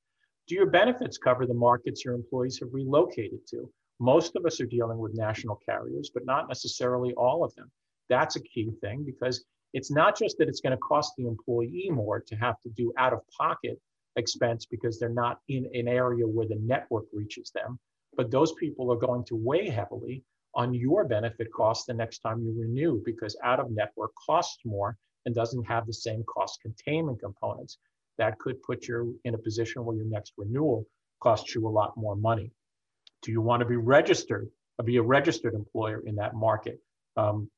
Do 0.47 0.55
your 0.55 0.67
benefits 0.67 1.17
cover 1.17 1.45
the 1.45 1.53
markets 1.53 2.03
your 2.05 2.13
employees 2.13 2.59
have 2.59 2.69
relocated 2.71 3.45
to? 3.47 3.69
Most 3.99 4.35
of 4.35 4.45
us 4.45 4.59
are 4.61 4.65
dealing 4.65 4.97
with 4.97 5.15
national 5.15 5.59
carriers, 5.65 6.11
but 6.13 6.25
not 6.25 6.47
necessarily 6.47 7.13
all 7.13 7.43
of 7.43 7.53
them. 7.55 7.71
That's 8.09 8.35
a 8.35 8.41
key 8.41 8.69
thing 8.81 9.03
because 9.03 9.45
it's 9.73 9.91
not 9.91 10.17
just 10.17 10.37
that 10.37 10.47
it's 10.47 10.61
going 10.61 10.71
to 10.71 10.77
cost 10.77 11.13
the 11.17 11.27
employee 11.27 11.89
more 11.91 12.19
to 12.19 12.35
have 12.35 12.59
to 12.61 12.69
do 12.69 12.93
out 12.97 13.13
of 13.13 13.19
pocket 13.37 13.79
expense 14.15 14.65
because 14.65 14.99
they're 14.99 15.09
not 15.09 15.39
in 15.49 15.65
an 15.73 15.87
area 15.87 16.25
where 16.25 16.47
the 16.47 16.59
network 16.61 17.05
reaches 17.11 17.51
them, 17.53 17.79
but 18.15 18.29
those 18.29 18.53
people 18.53 18.91
are 18.91 18.97
going 18.97 19.23
to 19.25 19.35
weigh 19.35 19.69
heavily 19.69 20.23
on 20.55 20.73
your 20.73 21.03
benefit 21.03 21.51
cost 21.51 21.87
the 21.87 21.93
next 21.93 22.19
time 22.19 22.41
you 22.43 22.53
renew 22.55 23.01
because 23.03 23.35
out 23.43 23.59
of 23.59 23.71
network 23.71 24.11
costs 24.27 24.59
more 24.63 24.95
and 25.25 25.33
doesn't 25.33 25.63
have 25.63 25.87
the 25.87 25.93
same 25.93 26.23
cost 26.31 26.59
containment 26.61 27.19
components. 27.19 27.77
That 28.19 28.37
could 28.37 28.61
put 28.61 28.87
you 28.87 29.19
in 29.23 29.33
a 29.33 29.39
position 29.39 29.83
where 29.83 29.95
your 29.95 30.05
next 30.05 30.33
renewal 30.37 30.85
costs 31.19 31.55
you 31.55 31.67
a 31.67 31.69
lot 31.69 31.97
more 31.97 32.15
money. 32.15 32.51
Do 33.23 33.31
you 33.31 33.41
want 33.41 33.61
to 33.61 33.65
be 33.65 33.77
registered 33.77 34.49
be 34.83 34.97
a 34.97 35.03
registered 35.03 35.53
employer 35.53 36.01
in 36.05 36.15
that 36.15 36.33
market, 36.33 36.79
um, 37.15 37.49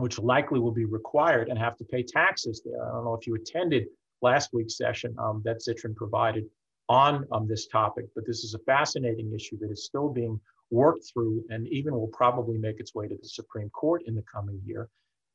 which 0.00 0.18
likely 0.18 0.58
will 0.58 0.72
be 0.72 0.84
required 0.84 1.48
and 1.48 1.58
have 1.58 1.76
to 1.76 1.84
pay 1.84 2.02
taxes 2.02 2.62
there. 2.64 2.84
I 2.84 2.92
don't 2.92 3.04
know 3.04 3.14
if 3.14 3.26
you 3.26 3.34
attended 3.34 3.86
last 4.22 4.50
week's 4.52 4.76
session 4.76 5.14
um, 5.18 5.42
that 5.44 5.58
Citrin 5.58 5.94
provided 5.94 6.44
on 6.88 7.24
um, 7.32 7.46
this 7.46 7.68
topic, 7.68 8.06
but 8.14 8.26
this 8.26 8.42
is 8.44 8.54
a 8.54 8.58
fascinating 8.60 9.32
issue 9.32 9.56
that 9.58 9.70
is 9.70 9.84
still 9.84 10.08
being 10.08 10.40
worked 10.70 11.04
through 11.12 11.44
and 11.50 11.68
even 11.68 11.94
will 11.94 12.08
probably 12.08 12.58
make 12.58 12.80
its 12.80 12.94
way 12.94 13.08
to 13.08 13.14
the 13.14 13.28
Supreme 13.28 13.70
Court 13.70 14.02
in 14.06 14.14
the 14.14 14.22
coming 14.22 14.60
year. 14.64 14.88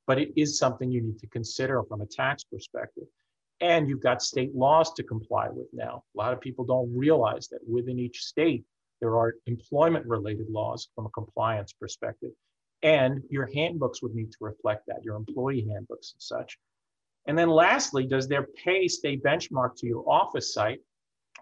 But 0.08 0.20
it 0.20 0.30
is 0.36 0.58
something 0.58 0.92
you 0.92 1.02
need 1.02 1.20
to 1.20 1.28
consider 1.28 1.82
from 1.84 2.02
a 2.02 2.06
tax 2.06 2.44
perspective. 2.44 3.06
And 3.62 3.88
you've 3.88 4.04
got 4.04 4.22
state 4.22 4.54
laws 4.54 4.94
to 4.94 5.04
comply 5.04 5.48
with 5.50 5.68
now. 5.74 6.04
A 6.14 6.18
lot 6.18 6.34
of 6.34 6.42
people 6.42 6.66
don't 6.66 6.96
realize 6.96 7.48
that 7.50 7.60
within 7.68 8.00
each 8.00 8.24
state, 8.24 8.66
there 9.02 9.18
are 9.18 9.36
employment 9.46 10.06
related 10.06 10.50
laws 10.50 10.90
from 10.94 11.06
a 11.06 11.10
compliance 11.10 11.74
perspective. 11.74 12.32
And 12.84 13.24
your 13.30 13.50
handbooks 13.54 14.02
would 14.02 14.14
need 14.14 14.32
to 14.32 14.38
reflect 14.42 14.84
that, 14.88 15.04
your 15.04 15.16
employee 15.16 15.68
handbooks 15.72 16.14
and 16.14 16.22
such. 16.22 16.58
And 17.28 17.38
then 17.38 17.50
lastly, 17.50 18.06
does 18.06 18.28
their 18.28 18.44
pay 18.44 18.88
stay 18.88 19.18
benchmarked 19.18 19.78
to 19.78 19.88
your 19.88 20.08
office 20.08 20.54
site 20.54 20.80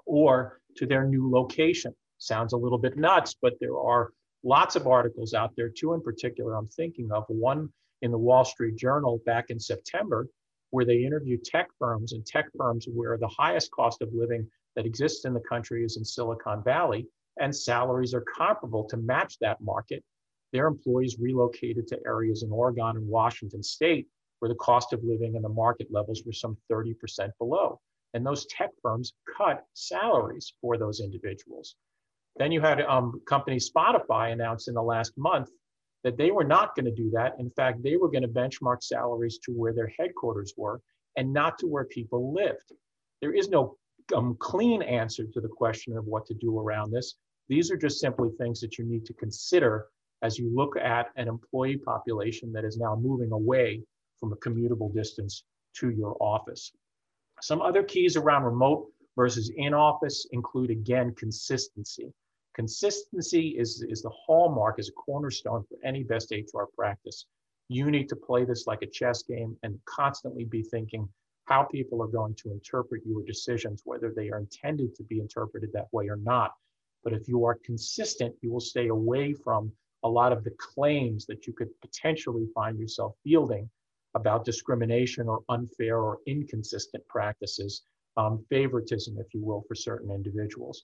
or 0.05 0.61
to 0.77 0.85
their 0.85 1.05
new 1.05 1.29
location? 1.29 1.93
Sounds 2.19 2.53
a 2.53 2.57
little 2.57 2.77
bit 2.77 2.97
nuts, 2.97 3.35
but 3.41 3.53
there 3.59 3.77
are 3.77 4.11
lots 4.43 4.75
of 4.75 4.87
articles 4.87 5.33
out 5.33 5.51
there, 5.57 5.69
two 5.69 5.93
in 5.93 6.01
particular 6.01 6.55
I'm 6.55 6.67
thinking 6.67 7.11
of. 7.11 7.25
One 7.27 7.69
in 8.01 8.11
the 8.11 8.17
Wall 8.17 8.45
Street 8.45 8.77
Journal 8.77 9.21
back 9.25 9.49
in 9.49 9.59
September, 9.59 10.27
where 10.69 10.85
they 10.85 11.03
interviewed 11.03 11.43
tech 11.43 11.67
firms 11.77 12.13
and 12.13 12.25
tech 12.25 12.45
firms 12.57 12.87
where 12.91 13.17
the 13.17 13.27
highest 13.27 13.71
cost 13.71 14.01
of 14.01 14.09
living 14.13 14.47
that 14.75 14.85
exists 14.85 15.25
in 15.25 15.33
the 15.33 15.39
country 15.41 15.83
is 15.83 15.97
in 15.97 16.05
Silicon 16.05 16.63
Valley, 16.63 17.07
and 17.39 17.55
salaries 17.55 18.13
are 18.13 18.25
comparable 18.35 18.85
to 18.85 18.97
match 18.97 19.37
that 19.39 19.61
market. 19.61 20.03
Their 20.53 20.67
employees 20.67 21.17
relocated 21.19 21.87
to 21.87 21.99
areas 22.05 22.43
in 22.43 22.51
Oregon 22.51 22.95
and 22.95 23.07
Washington 23.07 23.63
state 23.63 24.07
where 24.39 24.49
the 24.49 24.55
cost 24.55 24.93
of 24.93 25.03
living 25.03 25.35
and 25.35 25.43
the 25.43 25.49
market 25.49 25.87
levels 25.89 26.23
were 26.25 26.33
some 26.33 26.57
30% 26.71 26.95
below. 27.39 27.79
And 28.13 28.25
those 28.25 28.45
tech 28.45 28.69
firms 28.81 29.13
cut 29.37 29.65
salaries 29.73 30.53
for 30.61 30.77
those 30.77 30.99
individuals. 30.99 31.75
Then 32.35 32.51
you 32.51 32.61
had 32.61 32.81
um, 32.81 33.21
company 33.27 33.57
Spotify 33.57 34.31
announce 34.31 34.67
in 34.67 34.73
the 34.73 34.81
last 34.81 35.13
month 35.17 35.49
that 36.03 36.17
they 36.17 36.29
were 36.29 36.43
not 36.43 36.75
going 36.75 36.85
to 36.85 36.91
do 36.91 37.09
that. 37.11 37.35
In 37.39 37.49
fact, 37.51 37.81
they 37.81 37.95
were 37.95 38.09
going 38.09 38.23
to 38.23 38.27
benchmark 38.27 38.83
salaries 38.83 39.39
to 39.45 39.53
where 39.53 39.73
their 39.73 39.91
headquarters 39.97 40.53
were 40.57 40.81
and 41.15 41.31
not 41.31 41.57
to 41.59 41.67
where 41.67 41.85
people 41.85 42.33
lived. 42.33 42.73
There 43.21 43.33
is 43.33 43.49
no 43.49 43.77
um, 44.13 44.35
clean 44.39 44.81
answer 44.81 45.25
to 45.25 45.41
the 45.41 45.47
question 45.47 45.97
of 45.97 46.05
what 46.05 46.25
to 46.27 46.33
do 46.33 46.59
around 46.59 46.91
this. 46.91 47.15
These 47.47 47.71
are 47.71 47.77
just 47.77 47.99
simply 47.99 48.29
things 48.37 48.59
that 48.61 48.77
you 48.77 48.85
need 48.85 49.05
to 49.05 49.13
consider 49.13 49.87
as 50.23 50.39
you 50.39 50.49
look 50.55 50.77
at 50.77 51.07
an 51.17 51.27
employee 51.27 51.77
population 51.77 52.51
that 52.53 52.63
is 52.63 52.77
now 52.77 52.95
moving 52.95 53.31
away 53.33 53.83
from 54.19 54.31
a 54.31 54.37
commutable 54.37 54.91
distance 54.93 55.43
to 55.75 55.89
your 55.89 56.15
office. 56.21 56.71
Some 57.41 57.61
other 57.61 57.83
keys 57.83 58.15
around 58.15 58.43
remote 58.43 58.87
versus 59.17 59.51
in 59.57 59.73
office 59.73 60.25
include, 60.31 60.71
again, 60.71 61.13
consistency. 61.15 62.13
Consistency 62.55 63.49
is, 63.57 63.85
is 63.89 64.01
the 64.01 64.11
hallmark, 64.11 64.79
is 64.79 64.87
a 64.87 64.93
cornerstone 64.93 65.63
for 65.67 65.77
any 65.83 66.03
best 66.03 66.31
HR 66.31 66.63
practice. 66.75 67.25
You 67.67 67.91
need 67.91 68.07
to 68.09 68.15
play 68.15 68.45
this 68.45 68.65
like 68.65 68.81
a 68.81 68.87
chess 68.87 69.23
game 69.23 69.57
and 69.63 69.77
constantly 69.85 70.45
be 70.45 70.63
thinking 70.63 71.09
how 71.45 71.63
people 71.63 72.01
are 72.01 72.07
going 72.07 72.35
to 72.35 72.51
interpret 72.51 73.01
your 73.05 73.23
decisions, 73.23 73.81
whether 73.83 74.13
they 74.15 74.29
are 74.29 74.39
intended 74.39 74.95
to 74.95 75.03
be 75.03 75.19
interpreted 75.19 75.71
that 75.73 75.91
way 75.91 76.07
or 76.07 76.15
not. 76.15 76.53
But 77.03 77.11
if 77.13 77.27
you 77.27 77.43
are 77.43 77.59
consistent, 77.65 78.35
you 78.41 78.53
will 78.53 78.61
stay 78.61 78.87
away 78.87 79.33
from 79.33 79.71
a 80.03 80.09
lot 80.09 80.31
of 80.31 80.43
the 80.43 80.51
claims 80.57 81.25
that 81.25 81.47
you 81.47 81.53
could 81.53 81.69
potentially 81.81 82.47
find 82.53 82.77
yourself 82.77 83.15
fielding 83.23 83.69
about 84.15 84.45
discrimination 84.45 85.27
or 85.27 85.43
unfair 85.49 85.97
or 85.99 86.19
inconsistent 86.27 87.05
practices, 87.07 87.83
um, 88.17 88.45
favoritism, 88.49 89.17
if 89.19 89.33
you 89.33 89.43
will, 89.43 89.63
for 89.67 89.75
certain 89.75 90.11
individuals. 90.11 90.83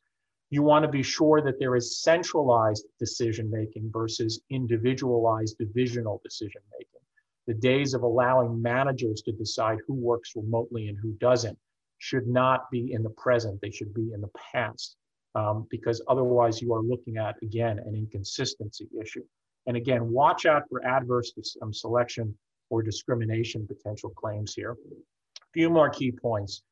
You 0.49 0.63
want 0.63 0.83
to 0.83 0.91
be 0.91 1.03
sure 1.03 1.41
that 1.41 1.59
there 1.59 1.75
is 1.75 2.01
centralized 2.01 2.85
decision 2.97 3.51
making 3.51 3.91
versus 3.93 4.41
individualized 4.49 5.57
divisional 5.59 6.21
decision 6.23 6.61
making. 6.77 7.01
The 7.45 7.53
days 7.53 7.93
of 7.93 8.01
allowing 8.01 8.61
managers 8.61 9.21
to 9.23 9.31
decide 9.31 9.77
who 9.85 9.93
works 9.93 10.35
remotely 10.35 10.87
and 10.87 10.97
who 10.97 11.11
doesn't 11.13 11.57
should 11.99 12.27
not 12.27 12.71
be 12.71 12.93
in 12.93 13.03
the 13.03 13.09
present, 13.11 13.61
they 13.61 13.71
should 13.71 13.93
be 13.93 14.11
in 14.13 14.21
the 14.21 14.31
past, 14.53 14.95
um, 15.35 15.67
because 15.69 16.01
otherwise 16.07 16.61
you 16.61 16.73
are 16.73 16.81
looking 16.81 17.17
at, 17.17 17.35
again, 17.41 17.79
an 17.79 17.95
inconsistency 17.95 18.87
issue. 19.01 19.23
And 19.67 19.77
again, 19.77 20.11
watch 20.11 20.45
out 20.45 20.63
for 20.69 20.83
adverse 20.85 21.33
um, 21.61 21.73
selection 21.73 22.35
or 22.69 22.81
discrimination 22.81 23.67
potential 23.67 24.09
claims 24.09 24.53
here. 24.53 24.71
A 24.71 25.51
few 25.53 25.69
more 25.69 25.89
key 25.89 26.11
points. 26.11 26.63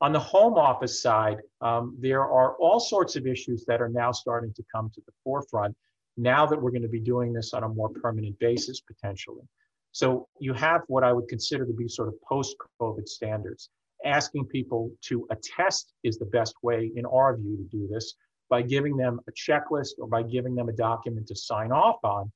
On 0.00 0.12
the 0.12 0.20
home 0.20 0.54
office 0.54 1.00
side, 1.00 1.38
um, 1.60 1.96
there 2.00 2.22
are 2.22 2.56
all 2.56 2.80
sorts 2.80 3.14
of 3.14 3.26
issues 3.26 3.64
that 3.66 3.80
are 3.80 3.88
now 3.88 4.10
starting 4.10 4.52
to 4.54 4.64
come 4.74 4.90
to 4.94 5.00
the 5.06 5.12
forefront 5.22 5.76
now 6.16 6.44
that 6.44 6.60
we're 6.60 6.72
going 6.72 6.82
to 6.82 6.88
be 6.88 7.00
doing 7.00 7.32
this 7.32 7.54
on 7.54 7.62
a 7.62 7.68
more 7.68 7.88
permanent 7.88 8.38
basis 8.38 8.80
potentially. 8.80 9.46
So 9.92 10.26
you 10.40 10.54
have 10.54 10.82
what 10.88 11.04
I 11.04 11.12
would 11.12 11.28
consider 11.28 11.64
to 11.66 11.72
be 11.72 11.86
sort 11.86 12.08
of 12.08 12.14
post-COVID 12.22 13.06
standards. 13.06 13.70
Asking 14.04 14.46
people 14.46 14.90
to 15.02 15.26
attest 15.30 15.92
is 16.02 16.18
the 16.18 16.26
best 16.26 16.54
way, 16.62 16.90
in 16.96 17.06
our 17.06 17.36
view, 17.36 17.56
to 17.56 17.64
do 17.64 17.88
this 17.88 18.14
by 18.48 18.62
giving 18.62 18.96
them 18.96 19.20
a 19.28 19.32
checklist 19.32 19.92
or 19.98 20.06
by 20.08 20.22
giving 20.22 20.54
them 20.54 20.68
a 20.68 20.72
document 20.72 21.26
to 21.28 21.36
sign 21.36 21.72
off 21.72 21.98
on 22.04 22.30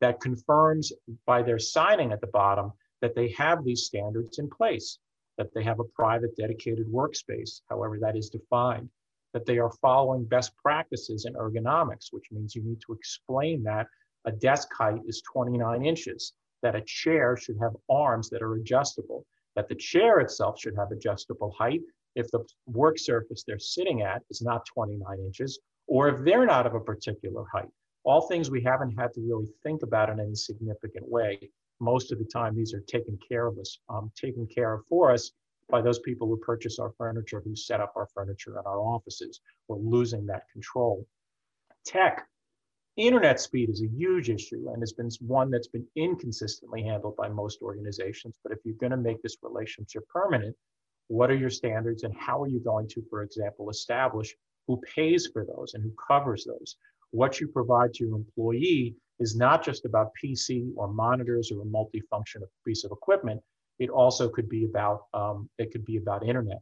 that 0.00 0.20
confirms 0.20 0.92
by 1.26 1.42
their 1.42 1.58
signing 1.58 2.12
at 2.12 2.20
the 2.20 2.26
bottom 2.28 2.72
that 3.02 3.14
they 3.14 3.30
have 3.32 3.64
these 3.64 3.84
standards 3.84 4.38
in 4.38 4.48
place 4.48 4.98
that 5.40 5.54
they 5.54 5.62
have 5.62 5.80
a 5.80 5.84
private 5.84 6.36
dedicated 6.36 6.86
workspace, 6.86 7.62
however 7.70 7.98
that 7.98 8.14
is 8.14 8.28
defined, 8.28 8.90
that 9.32 9.46
they 9.46 9.58
are 9.58 9.72
following 9.80 10.22
best 10.24 10.54
practices 10.56 11.24
in 11.24 11.32
ergonomics, 11.32 12.08
which 12.10 12.26
means 12.30 12.54
you 12.54 12.62
need 12.62 12.80
to 12.86 12.92
explain 12.92 13.62
that 13.62 13.86
a 14.26 14.32
desk 14.32 14.68
height 14.76 15.00
is 15.06 15.22
29 15.32 15.82
inches, 15.82 16.34
that 16.62 16.76
a 16.76 16.82
chair 16.82 17.38
should 17.38 17.56
have 17.58 17.72
arms 17.88 18.28
that 18.28 18.42
are 18.42 18.56
adjustable, 18.56 19.24
that 19.56 19.68
the 19.68 19.74
chair 19.74 20.20
itself 20.20 20.60
should 20.60 20.76
have 20.76 20.90
adjustable 20.92 21.54
height 21.58 21.80
if 22.14 22.30
the 22.30 22.44
work 22.66 22.98
surface 22.98 23.44
they're 23.46 23.58
sitting 23.58 24.02
at 24.02 24.22
is 24.30 24.42
not 24.42 24.66
29 24.66 25.18
inches, 25.24 25.58
or 25.86 26.08
if 26.08 26.24
they're 26.24 26.46
not 26.46 26.66
of 26.66 26.74
a 26.74 26.80
particular 26.80 27.44
height. 27.52 27.68
All 28.04 28.22
things 28.22 28.50
we 28.50 28.62
haven't 28.62 28.98
had 28.98 29.12
to 29.14 29.20
really 29.20 29.46
think 29.62 29.82
about 29.82 30.08
in 30.08 30.20
any 30.20 30.34
significant 30.34 31.08
way 31.08 31.50
most 31.80 32.12
of 32.12 32.18
the 32.18 32.24
time 32.24 32.54
these 32.54 32.74
are 32.74 32.80
taken 32.80 33.18
care 33.26 33.46
of 33.46 33.58
us, 33.58 33.78
um, 33.88 34.12
taken 34.14 34.46
care 34.46 34.74
of 34.74 34.86
for 34.86 35.10
us 35.10 35.32
by 35.68 35.80
those 35.80 35.98
people 36.00 36.26
who 36.26 36.36
purchase 36.36 36.78
our 36.78 36.92
furniture, 36.98 37.40
who 37.44 37.56
set 37.56 37.80
up 37.80 37.92
our 37.96 38.06
furniture 38.14 38.58
in 38.58 38.66
our 38.66 38.80
offices. 38.80 39.40
We're 39.68 39.78
losing 39.78 40.26
that 40.26 40.48
control. 40.52 41.06
Tech, 41.84 42.26
internet 43.06 43.40
speed 43.40 43.70
is 43.70 43.82
a 43.82 43.96
huge 43.96 44.30
issue 44.30 44.68
and 44.72 44.82
has 44.82 44.92
been 44.92 45.10
one 45.20 45.50
that's 45.50 45.68
been 45.68 45.86
inconsistently 45.96 46.82
handled 46.82 47.16
by 47.16 47.28
most 47.28 47.62
organizations. 47.62 48.36
But 48.42 48.52
if 48.52 48.58
you're 48.64 48.74
going 48.74 48.90
to 48.90 48.96
make 48.96 49.22
this 49.22 49.36
relationship 49.42 50.02
permanent, 50.08 50.56
what 51.08 51.30
are 51.30 51.36
your 51.36 51.50
standards 51.50 52.04
and 52.04 52.14
how 52.16 52.42
are 52.42 52.48
you 52.48 52.60
going 52.60 52.88
to, 52.88 53.02
for 53.10 53.22
example, 53.22 53.70
establish 53.70 54.34
who 54.66 54.80
pays 54.94 55.28
for 55.32 55.44
those 55.44 55.74
and 55.74 55.82
who 55.82 55.92
covers 56.08 56.44
those? 56.44 56.76
What 57.10 57.40
you 57.40 57.48
provide 57.48 57.92
to 57.94 58.06
your 58.06 58.16
employee 58.16 58.94
is 59.18 59.36
not 59.36 59.64
just 59.64 59.84
about 59.84 60.12
PC 60.22 60.70
or 60.76 60.88
monitors 60.88 61.50
or 61.52 61.62
a 61.62 61.64
multifunction 61.64 62.42
piece 62.66 62.84
of 62.84 62.92
equipment. 62.92 63.40
It 63.78 63.90
also 63.90 64.28
could 64.28 64.48
be 64.48 64.64
about 64.64 65.06
um, 65.14 65.48
it 65.58 65.72
could 65.72 65.84
be 65.84 65.96
about 65.96 66.26
internet. 66.26 66.60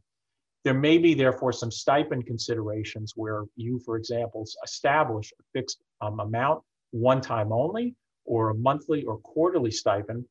There 0.69 0.77
may 0.77 0.99
be 0.99 1.15
therefore 1.15 1.51
some 1.51 1.71
stipend 1.71 2.27
considerations 2.27 3.13
where 3.15 3.45
you, 3.55 3.79
for 3.79 3.97
example, 3.97 4.45
establish 4.63 5.33
a 5.39 5.43
fixed 5.51 5.81
um, 5.99 6.19
amount 6.19 6.61
one 6.91 7.21
time 7.21 7.51
only, 7.51 7.95
or 8.23 8.51
a 8.51 8.53
monthly 8.53 9.03
or 9.05 9.17
quarterly 9.17 9.71
stipend 9.71 10.25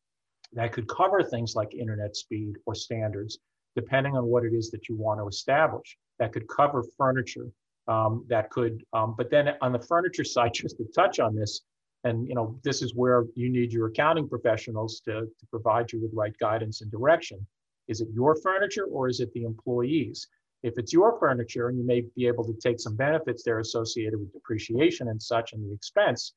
that 0.53 0.73
could 0.73 0.87
cover 0.87 1.25
things 1.25 1.57
like 1.57 1.75
internet 1.75 2.15
speed 2.15 2.53
or 2.67 2.77
standards, 2.77 3.41
depending 3.75 4.17
on 4.17 4.27
what 4.27 4.45
it 4.45 4.55
is 4.55 4.71
that 4.71 4.89
you 4.89 4.95
want 4.95 5.19
to 5.19 5.27
establish. 5.27 5.99
That 6.21 6.33
could 6.33 6.47
cover 6.47 6.85
furniture. 6.97 7.49
Um, 7.89 8.25
that 8.29 8.49
could, 8.51 8.85
um, 8.93 9.17
but 9.19 9.31
then 9.31 9.57
on 9.61 9.73
the 9.73 9.81
furniture 9.81 10.23
side, 10.23 10.55
just 10.55 10.77
to 10.77 10.85
touch 10.95 11.19
on 11.19 11.35
this, 11.35 11.63
and 12.05 12.29
you 12.29 12.37
know, 12.37 12.61
this 12.63 12.81
is 12.81 12.95
where 12.95 13.25
you 13.35 13.51
need 13.51 13.73
your 13.73 13.89
accounting 13.89 14.29
professionals 14.29 15.01
to, 15.01 15.23
to 15.23 15.47
provide 15.51 15.91
you 15.93 16.01
with 16.01 16.13
right 16.15 16.39
guidance 16.39 16.81
and 16.81 16.93
direction. 16.93 17.45
Is 17.89 18.01
it 18.01 18.09
your 18.13 18.37
furniture 18.37 18.85
or 18.85 19.09
is 19.09 19.21
it 19.21 19.33
the 19.33 19.45
employees? 19.45 20.29
If 20.63 20.75
it's 20.77 20.93
your 20.93 21.19
furniture 21.19 21.69
and 21.69 21.79
you 21.79 21.85
may 21.85 22.03
be 22.17 22.27
able 22.27 22.45
to 22.45 22.55
take 22.55 22.81
some 22.81 22.97
benefits 22.97 23.43
there 23.43 23.61
associated 23.61 24.19
with 24.19 24.33
depreciation 24.33 25.09
and 25.09 25.23
such 25.23 25.53
and 25.53 25.65
the 25.65 25.73
expense, 25.73 26.35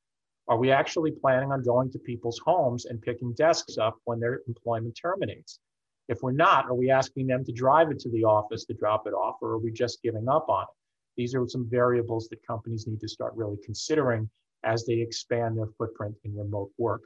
are 0.48 0.58
we 0.58 0.72
actually 0.72 1.12
planning 1.12 1.52
on 1.52 1.64
going 1.64 1.92
to 1.92 2.00
people's 2.00 2.40
homes 2.46 2.86
and 2.86 3.02
picking 3.02 3.34
desks 3.34 3.78
up 3.78 3.98
when 4.06 4.20
their 4.20 4.42
employment 4.48 4.98
terminates? 5.00 5.60
If 6.08 6.22
we're 6.22 6.32
not, 6.32 6.66
are 6.66 6.76
we 6.76 6.92
asking 6.92 7.28
them 7.28 7.46
to 7.46 7.52
drive 7.52 7.92
it 7.92 8.00
to 8.00 8.10
the 8.10 8.26
office 8.26 8.66
to 8.66 8.74
drop 8.74 9.08
it 9.08 9.14
off, 9.14 9.38
or 9.42 9.52
are 9.52 9.60
we 9.60 9.72
just 9.72 10.02
giving 10.02 10.28
up 10.28 10.50
on 10.50 10.64
it? 10.64 10.70
These 11.16 11.36
are 11.36 11.48
some 11.48 11.70
variables 11.70 12.28
that 12.30 12.46
companies 12.46 12.88
need 12.88 13.00
to 13.02 13.08
start 13.08 13.34
really 13.36 13.58
considering 13.64 14.30
as 14.64 14.86
they 14.86 14.96
expand 14.96 15.58
their 15.58 15.70
footprint 15.78 16.16
in 16.24 16.36
remote 16.36 16.72
work. 16.78 17.02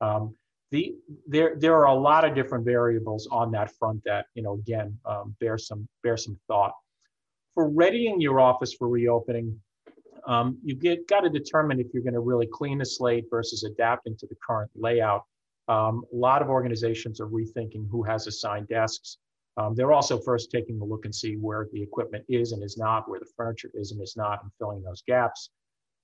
Um, 0.00 0.34
the, 0.70 0.94
there, 1.26 1.54
there 1.56 1.76
are 1.76 1.86
a 1.86 1.94
lot 1.94 2.24
of 2.24 2.34
different 2.34 2.64
variables 2.64 3.26
on 3.30 3.50
that 3.52 3.70
front 3.78 4.02
that, 4.04 4.26
you 4.34 4.42
know, 4.42 4.54
again, 4.54 4.98
um, 5.06 5.34
bear 5.40 5.56
some, 5.58 5.88
bear 6.02 6.16
some 6.16 6.38
thought. 6.46 6.72
For 7.54 7.68
readying 7.68 8.20
your 8.20 8.40
office 8.40 8.74
for 8.74 8.88
reopening, 8.88 9.58
um, 10.26 10.58
you 10.62 10.74
get 10.74 11.08
got 11.08 11.20
to 11.20 11.30
determine 11.30 11.80
if 11.80 11.86
you're 11.92 12.02
going 12.02 12.14
to 12.14 12.20
really 12.20 12.46
clean 12.46 12.78
the 12.78 12.84
slate 12.84 13.24
versus 13.30 13.64
adapting 13.64 14.16
to 14.18 14.26
the 14.26 14.36
current 14.46 14.70
layout. 14.76 15.24
Um, 15.68 16.04
a 16.12 16.16
lot 16.16 16.42
of 16.42 16.48
organizations 16.48 17.20
are 17.20 17.28
rethinking 17.28 17.88
who 17.90 18.02
has 18.02 18.26
assigned 18.26 18.68
desks. 18.68 19.18
Um, 19.56 19.74
they're 19.74 19.92
also 19.92 20.20
first 20.20 20.50
taking 20.50 20.80
a 20.80 20.84
look 20.84 21.04
and 21.04 21.14
see 21.14 21.34
where 21.34 21.68
the 21.72 21.82
equipment 21.82 22.24
is 22.28 22.52
and 22.52 22.62
is 22.62 22.76
not, 22.76 23.08
where 23.08 23.18
the 23.18 23.26
furniture 23.36 23.70
is 23.74 23.90
and 23.92 24.00
is 24.00 24.14
not, 24.16 24.42
and 24.42 24.52
filling 24.58 24.82
those 24.82 25.02
gaps. 25.06 25.50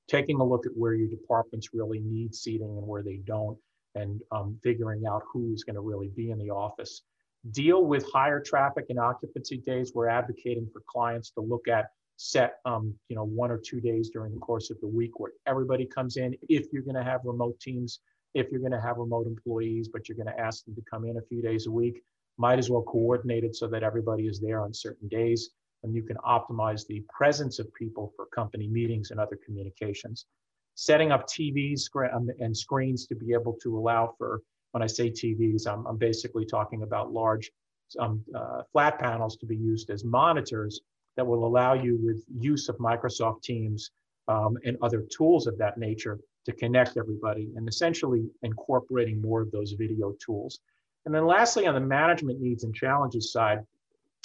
Taking 0.09 0.41
a 0.41 0.45
look 0.45 0.67
at 0.67 0.73
where 0.75 0.95
your 0.95 1.09
departments 1.09 1.69
really 1.73 2.01
need 2.01 2.35
seating 2.35 2.77
and 2.79 2.87
where 2.87 3.03
they 3.03 3.21
don't, 3.25 3.57
and 3.95 4.21
um, 4.33 4.59
figuring 4.63 5.07
out 5.07 5.23
who's 5.33 5.65
going 5.65 5.75
to 5.75 5.81
really 5.81 6.09
be 6.09 6.31
in 6.31 6.39
the 6.39 6.51
office. 6.51 7.03
Deal 7.51 7.85
with 7.85 8.11
higher 8.11 8.41
traffic 8.41 8.87
and 8.89 8.99
occupancy 8.99 9.59
days. 9.59 9.93
We're 9.95 10.09
advocating 10.09 10.69
for 10.73 10.83
clients 10.89 11.31
to 11.33 11.41
look 11.41 11.69
at 11.69 11.87
set, 12.17 12.55
um, 12.65 12.95
you 13.09 13.17
know, 13.17 13.25
one 13.25 13.51
or 13.51 13.59
two 13.59 13.81
days 13.81 14.11
during 14.11 14.33
the 14.33 14.41
course 14.41 14.71
of 14.71 14.81
the 14.81 14.87
week 14.87 15.19
where 15.19 15.33
everybody 15.47 15.85
comes 15.85 16.17
in. 16.17 16.35
If 16.49 16.67
you're 16.73 16.83
going 16.83 16.97
to 16.97 17.05
have 17.05 17.21
remote 17.25 17.59
teams, 17.61 18.01
if 18.35 18.51
you're 18.51 18.61
going 18.61 18.73
to 18.73 18.81
have 18.81 18.97
remote 18.97 19.27
employees, 19.27 19.89
but 19.93 20.09
you're 20.09 20.17
going 20.17 20.35
to 20.35 20.41
ask 20.41 20.65
them 20.65 20.75
to 20.75 20.83
come 20.91 21.05
in 21.05 21.19
a 21.19 21.23
few 21.23 21.43
days 21.43 21.67
a 21.67 21.71
week, 21.71 22.03
might 22.39 22.59
as 22.59 22.71
well 22.71 22.83
coordinate 22.83 23.45
it 23.45 23.55
so 23.55 23.67
that 23.69 23.83
everybody 23.83 24.27
is 24.27 24.41
there 24.41 24.61
on 24.61 24.73
certain 24.73 25.09
days 25.09 25.51
and 25.85 25.95
you 25.95 26.03
can 26.03 26.17
optimize 26.27 26.87
the 26.87 27.05
presence 27.15 27.59
of 27.59 27.73
people 27.75 28.13
for 28.17 28.27
company 28.35 28.67
meetings 28.67 29.11
and 29.11 29.21
other 29.21 29.39
communications. 29.45 30.27
Setting 30.75 31.13
up 31.13 31.27
TVs 31.29 31.83
um, 32.13 32.29
and 32.41 32.57
screens 32.57 33.07
to 33.07 33.15
be 33.15 33.33
able 33.33 33.57
to 33.63 33.79
allow 33.79 34.15
for, 34.19 34.41
when 34.73 34.83
I 34.83 34.87
say 34.87 35.11
TVs, 35.11 35.69
I'm, 35.69 35.87
I'm 35.87 35.97
basically 35.97 36.45
talking 36.45 36.83
about 36.83 37.13
large 37.13 37.51
um, 37.99 38.25
uh, 38.35 38.63
flat 38.73 38.99
panels 38.99 39.37
to 39.37 39.47
be 39.47 39.57
used 39.57 39.91
as 39.91 40.05
monitors 40.05 40.81
that 41.17 41.27
will 41.27 41.47
allow 41.47 41.75
you 41.75 41.99
with 42.03 42.25
use 42.37 42.69
of 42.69 42.77
Microsoft 42.79 43.43
Teams 43.43 43.91
um, 44.27 44.59
and 44.65 44.77
other 44.83 45.05
tools 45.17 45.47
of 45.47 45.59
that 45.59 45.79
nature 45.79 46.19
to 46.45 46.53
connect 46.53 46.97
everybody 46.97 47.53
and 47.57 47.69
essentially 47.69 48.29
incorporating 48.43 49.21
more 49.23 49.43
of 49.43 49.51
those 49.53 49.73
video 49.73 50.13
tools. 50.25 50.61
And 51.07 51.15
then 51.15 51.27
lastly, 51.27 51.67
on 51.67 51.75
the 51.75 51.81
management 51.81 52.41
needs 52.41 52.65
and 52.65 52.75
challenges 52.75 53.33
side, 53.33 53.61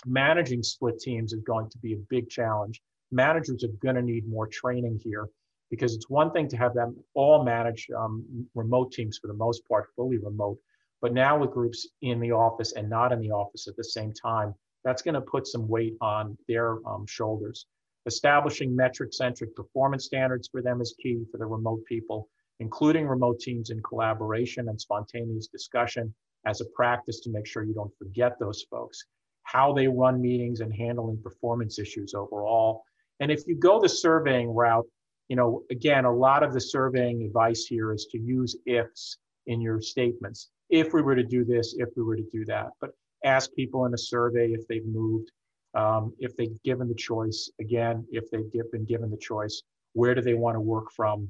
managing 0.05 0.63
split 0.63 0.99
teams 0.99 1.33
is 1.33 1.41
going 1.41 1.69
to 1.69 1.77
be 1.77 1.93
a 1.93 1.97
big 2.09 2.29
challenge. 2.29 2.81
Managers 3.11 3.63
are 3.63 3.75
going 3.81 3.95
to 3.95 4.01
need 4.01 4.27
more 4.27 4.47
training 4.47 4.99
here 5.03 5.29
because 5.69 5.95
it's 5.95 6.09
one 6.09 6.31
thing 6.31 6.47
to 6.49 6.57
have 6.57 6.73
them 6.73 6.95
all 7.13 7.43
manage 7.43 7.87
um, 7.97 8.25
remote 8.55 8.91
teams 8.91 9.17
for 9.17 9.27
the 9.27 9.33
most 9.33 9.67
part, 9.67 9.87
fully 9.95 10.17
remote. 10.17 10.57
But 11.01 11.13
now 11.13 11.37
with 11.37 11.51
groups 11.51 11.87
in 12.01 12.19
the 12.19 12.31
office 12.31 12.73
and 12.73 12.89
not 12.89 13.11
in 13.11 13.19
the 13.19 13.31
office 13.31 13.67
at 13.67 13.75
the 13.75 13.83
same 13.83 14.11
time, 14.13 14.53
that's 14.83 15.01
going 15.01 15.15
to 15.15 15.21
put 15.21 15.47
some 15.47 15.67
weight 15.67 15.95
on 16.01 16.37
their 16.47 16.77
um, 16.87 17.05
shoulders. 17.07 17.65
Establishing 18.05 18.75
metric 18.75 19.13
centric 19.13 19.55
performance 19.55 20.05
standards 20.05 20.47
for 20.51 20.61
them 20.61 20.81
is 20.81 20.95
key 21.01 21.23
for 21.31 21.37
the 21.37 21.45
remote 21.45 21.83
people, 21.85 22.29
including 22.59 23.07
remote 23.07 23.39
teams 23.39 23.69
in 23.69 23.81
collaboration 23.83 24.69
and 24.69 24.79
spontaneous 24.79 25.47
discussion 25.47 26.13
as 26.45 26.61
a 26.61 26.65
practice 26.75 27.19
to 27.21 27.29
make 27.29 27.45
sure 27.45 27.63
you 27.63 27.73
don't 27.73 27.95
forget 27.97 28.39
those 28.39 28.65
folks, 28.69 29.05
how 29.43 29.73
they 29.73 29.87
run 29.87 30.21
meetings 30.21 30.61
and 30.61 30.73
handling 30.73 31.21
performance 31.21 31.77
issues 31.77 32.13
overall. 32.13 32.83
And 33.19 33.31
if 33.31 33.45
you 33.47 33.55
go 33.55 33.81
the 33.81 33.89
surveying 33.89 34.49
route, 34.49 34.87
you 35.29 35.35
know, 35.35 35.63
again, 35.69 36.05
a 36.05 36.13
lot 36.13 36.43
of 36.43 36.53
the 36.53 36.59
surveying 36.59 37.23
advice 37.23 37.65
here 37.65 37.93
is 37.93 38.07
to 38.11 38.19
use 38.19 38.57
ifs 38.65 39.17
in 39.45 39.61
your 39.61 39.79
statements. 39.79 40.49
If 40.69 40.93
we 40.93 41.01
were 41.01 41.15
to 41.15 41.23
do 41.23 41.45
this, 41.45 41.75
if 41.77 41.89
we 41.95 42.03
were 42.03 42.15
to 42.15 42.27
do 42.31 42.45
that. 42.45 42.71
But 42.81 42.91
ask 43.23 43.53
people 43.53 43.85
in 43.85 43.93
a 43.93 43.97
survey 43.97 44.49
if 44.49 44.67
they've 44.67 44.85
moved, 44.85 45.31
um, 45.75 46.13
if 46.19 46.35
they've 46.35 46.61
given 46.63 46.87
the 46.87 46.95
choice, 46.95 47.49
again, 47.59 48.05
if 48.11 48.29
they've 48.31 48.71
been 48.71 48.85
given 48.85 49.11
the 49.11 49.17
choice, 49.17 49.61
where 49.93 50.15
do 50.15 50.21
they 50.21 50.33
want 50.33 50.55
to 50.55 50.61
work 50.61 50.91
from? 50.95 51.29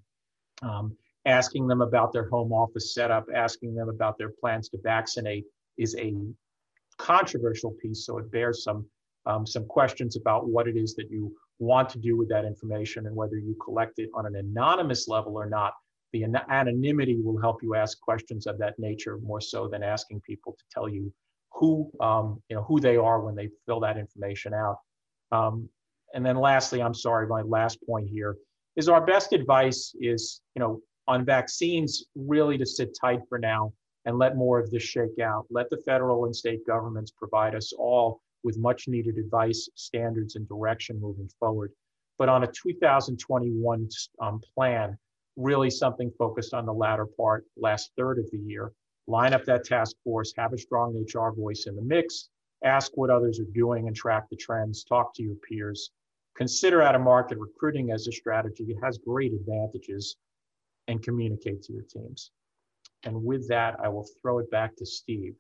Um, 0.62 0.96
asking 1.26 1.68
them 1.68 1.82
about 1.82 2.14
their 2.14 2.30
home 2.30 2.54
office 2.54 2.94
setup, 2.94 3.26
asking 3.36 3.76
them 3.76 3.90
about 3.90 4.18
their 4.18 4.32
plans 4.40 4.70
to 4.70 4.78
vaccinate 4.82 5.46
is 5.78 5.96
a 5.98 6.14
controversial 6.98 7.72
piece. 7.82 8.06
So 8.06 8.18
it 8.18 8.32
bears 8.32 8.64
some, 8.64 8.86
um, 9.26 9.46
some 9.46 9.66
questions 9.66 10.16
about 10.16 10.48
what 10.48 10.68
it 10.68 10.78
is 10.78 10.96
that 10.96 11.10
you 11.10 11.36
want 11.60 11.90
to 11.90 12.00
do 12.00 12.18
with 12.18 12.30
that 12.30 12.46
information 12.46 13.06
and 13.06 13.16
whether 13.16 13.38
you 13.38 13.56
collect 13.64 14.00
it 14.00 14.10
on 14.14 14.26
an 14.26 14.36
anonymous 14.36 15.08
level 15.08 15.38
or 15.38 15.48
not. 15.48 15.74
The 16.12 16.26
anonymity 16.50 17.22
will 17.22 17.40
help 17.40 17.62
you 17.62 17.76
ask 17.76 18.00
questions 18.02 18.48
of 18.48 18.58
that 18.58 18.80
nature 18.80 19.20
more 19.22 19.42
so 19.42 19.68
than 19.68 19.84
asking 19.84 20.22
people 20.22 20.54
to 20.54 20.64
tell 20.74 20.90
you 20.90 21.14
who 21.54 21.92
um, 22.00 22.42
you 22.50 22.56
know 22.56 22.64
who 22.64 22.80
they 22.80 22.98
are 22.98 23.22
when 23.22 23.36
they 23.36 23.50
fill 23.66 23.80
that 23.82 23.98
information 23.98 24.54
out. 24.54 24.78
Um, 25.32 25.70
and 26.16 26.26
then 26.26 26.38
lastly, 26.38 26.82
I'm 26.82 26.96
sorry, 26.96 27.28
my 27.28 27.42
last 27.42 27.78
point 27.86 28.08
here 28.10 28.38
is 28.76 28.90
our 28.90 29.06
best 29.06 29.34
advice 29.34 29.94
is 30.00 30.42
you 30.56 30.60
know 30.62 30.82
on 31.08 31.26
vaccines 31.26 32.06
really 32.16 32.58
to 32.58 32.66
sit 32.66 32.98
tight 33.00 33.20
for 33.28 33.38
now 33.38 33.74
and 34.06 34.18
let 34.18 34.36
more 34.36 34.60
of 34.60 34.72
this 34.72 34.84
shake 34.84 35.20
out. 35.22 35.46
Let 35.52 35.70
the 35.70 35.82
federal 35.86 36.26
and 36.26 36.36
state 36.36 36.66
governments 36.66 37.12
provide 37.12 37.54
us 37.54 37.74
all 37.74 38.22
with 38.44 38.58
much 38.58 38.88
needed 38.88 39.18
advice, 39.18 39.70
standards, 39.76 40.36
and 40.36 40.48
direction 40.48 41.00
moving 41.00 41.30
forward. 41.40 41.72
But 42.18 42.30
on 42.30 42.44
a 42.44 42.48
2021 42.48 43.90
um, 44.22 44.42
plan, 44.54 44.98
really 45.36 45.70
something 45.70 46.12
focused 46.18 46.54
on 46.54 46.66
the 46.66 46.74
latter 46.74 47.06
part, 47.06 47.46
last 47.58 47.92
third 47.98 48.20
of 48.20 48.30
the 48.32 48.38
year, 48.38 48.74
line 49.08 49.34
up 49.34 49.46
that 49.46 49.64
task 49.64 49.96
force, 50.04 50.34
have 50.38 50.54
a 50.54 50.58
strong 50.58 50.94
HR 50.96 51.32
voice 51.32 51.66
in 51.68 51.76
the 51.76 51.82
mix, 51.82 52.30
ask 52.64 52.92
what 52.96 53.10
others 53.10 53.40
are 53.40 53.54
doing 53.54 53.88
and 53.88 53.96
track 53.96 54.30
the 54.30 54.36
trends, 54.36 54.84
talk 54.84 55.14
to 55.16 55.24
your 55.24 55.36
peers, 55.36 55.92
consider 56.36 56.82
out 56.82 56.96
of 56.96 57.02
market 57.02 57.38
recruiting 57.38 57.92
as 57.92 58.08
a 58.08 58.12
strategy. 58.12 58.66
It 58.66 58.78
has 58.84 58.98
great 58.98 59.34
advantages 59.34 60.18
and 60.88 61.02
communicate 61.02 61.62
to 61.64 61.74
your 61.74 61.84
teams. 61.84 62.32
And 63.04 63.24
with 63.24 63.48
that, 63.48 63.80
I 63.82 63.88
will 63.88 64.08
throw 64.22 64.40
it 64.40 64.52
back 64.52 64.76
to 64.78 64.86
Steve. 64.86 65.36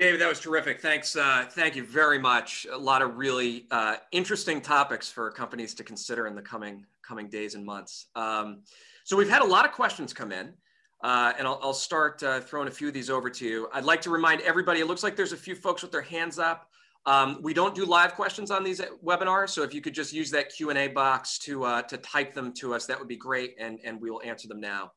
David, 0.00 0.18
that 0.22 0.30
was 0.30 0.40
terrific. 0.40 0.80
Thanks. 0.80 1.14
Uh, 1.14 1.44
thank 1.50 1.76
you 1.76 1.84
very 1.84 2.18
much. 2.18 2.66
A 2.72 2.78
lot 2.78 3.02
of 3.02 3.18
really 3.18 3.66
uh, 3.70 3.96
interesting 4.12 4.62
topics 4.62 5.12
for 5.12 5.30
companies 5.30 5.74
to 5.74 5.84
consider 5.84 6.26
in 6.26 6.34
the 6.34 6.40
coming 6.40 6.86
coming 7.06 7.28
days 7.28 7.54
and 7.54 7.66
months. 7.66 8.06
Um, 8.16 8.62
so 9.04 9.14
we've 9.14 9.28
had 9.28 9.42
a 9.42 9.46
lot 9.46 9.66
of 9.66 9.72
questions 9.72 10.14
come 10.14 10.32
in. 10.32 10.54
Uh, 11.02 11.34
and 11.38 11.46
I'll, 11.46 11.60
I'll 11.62 11.74
start 11.74 12.22
uh, 12.22 12.40
throwing 12.40 12.68
a 12.68 12.70
few 12.70 12.88
of 12.88 12.94
these 12.94 13.10
over 13.10 13.28
to 13.28 13.44
you. 13.46 13.68
I'd 13.74 13.84
like 13.84 14.00
to 14.02 14.10
remind 14.10 14.40
everybody, 14.40 14.80
it 14.80 14.86
looks 14.86 15.02
like 15.02 15.16
there's 15.16 15.32
a 15.32 15.36
few 15.36 15.54
folks 15.54 15.82
with 15.82 15.92
their 15.92 16.02
hands 16.02 16.38
up. 16.38 16.68
Um, 17.04 17.38
we 17.42 17.52
don't 17.52 17.74
do 17.74 17.84
live 17.84 18.14
questions 18.14 18.50
on 18.50 18.64
these 18.64 18.80
webinars, 19.04 19.50
so 19.50 19.62
if 19.62 19.72
you 19.72 19.80
could 19.80 19.94
just 19.94 20.12
use 20.12 20.30
that 20.30 20.50
Q&A 20.50 20.88
box 20.88 21.38
to, 21.40 21.64
uh, 21.64 21.82
to 21.82 21.96
type 21.96 22.34
them 22.34 22.52
to 22.54 22.74
us, 22.74 22.84
that 22.84 22.98
would 22.98 23.08
be 23.08 23.16
great, 23.16 23.54
and, 23.58 23.80
and 23.82 23.98
we 23.98 24.10
will 24.10 24.20
answer 24.22 24.46
them 24.46 24.60
now. 24.60 24.92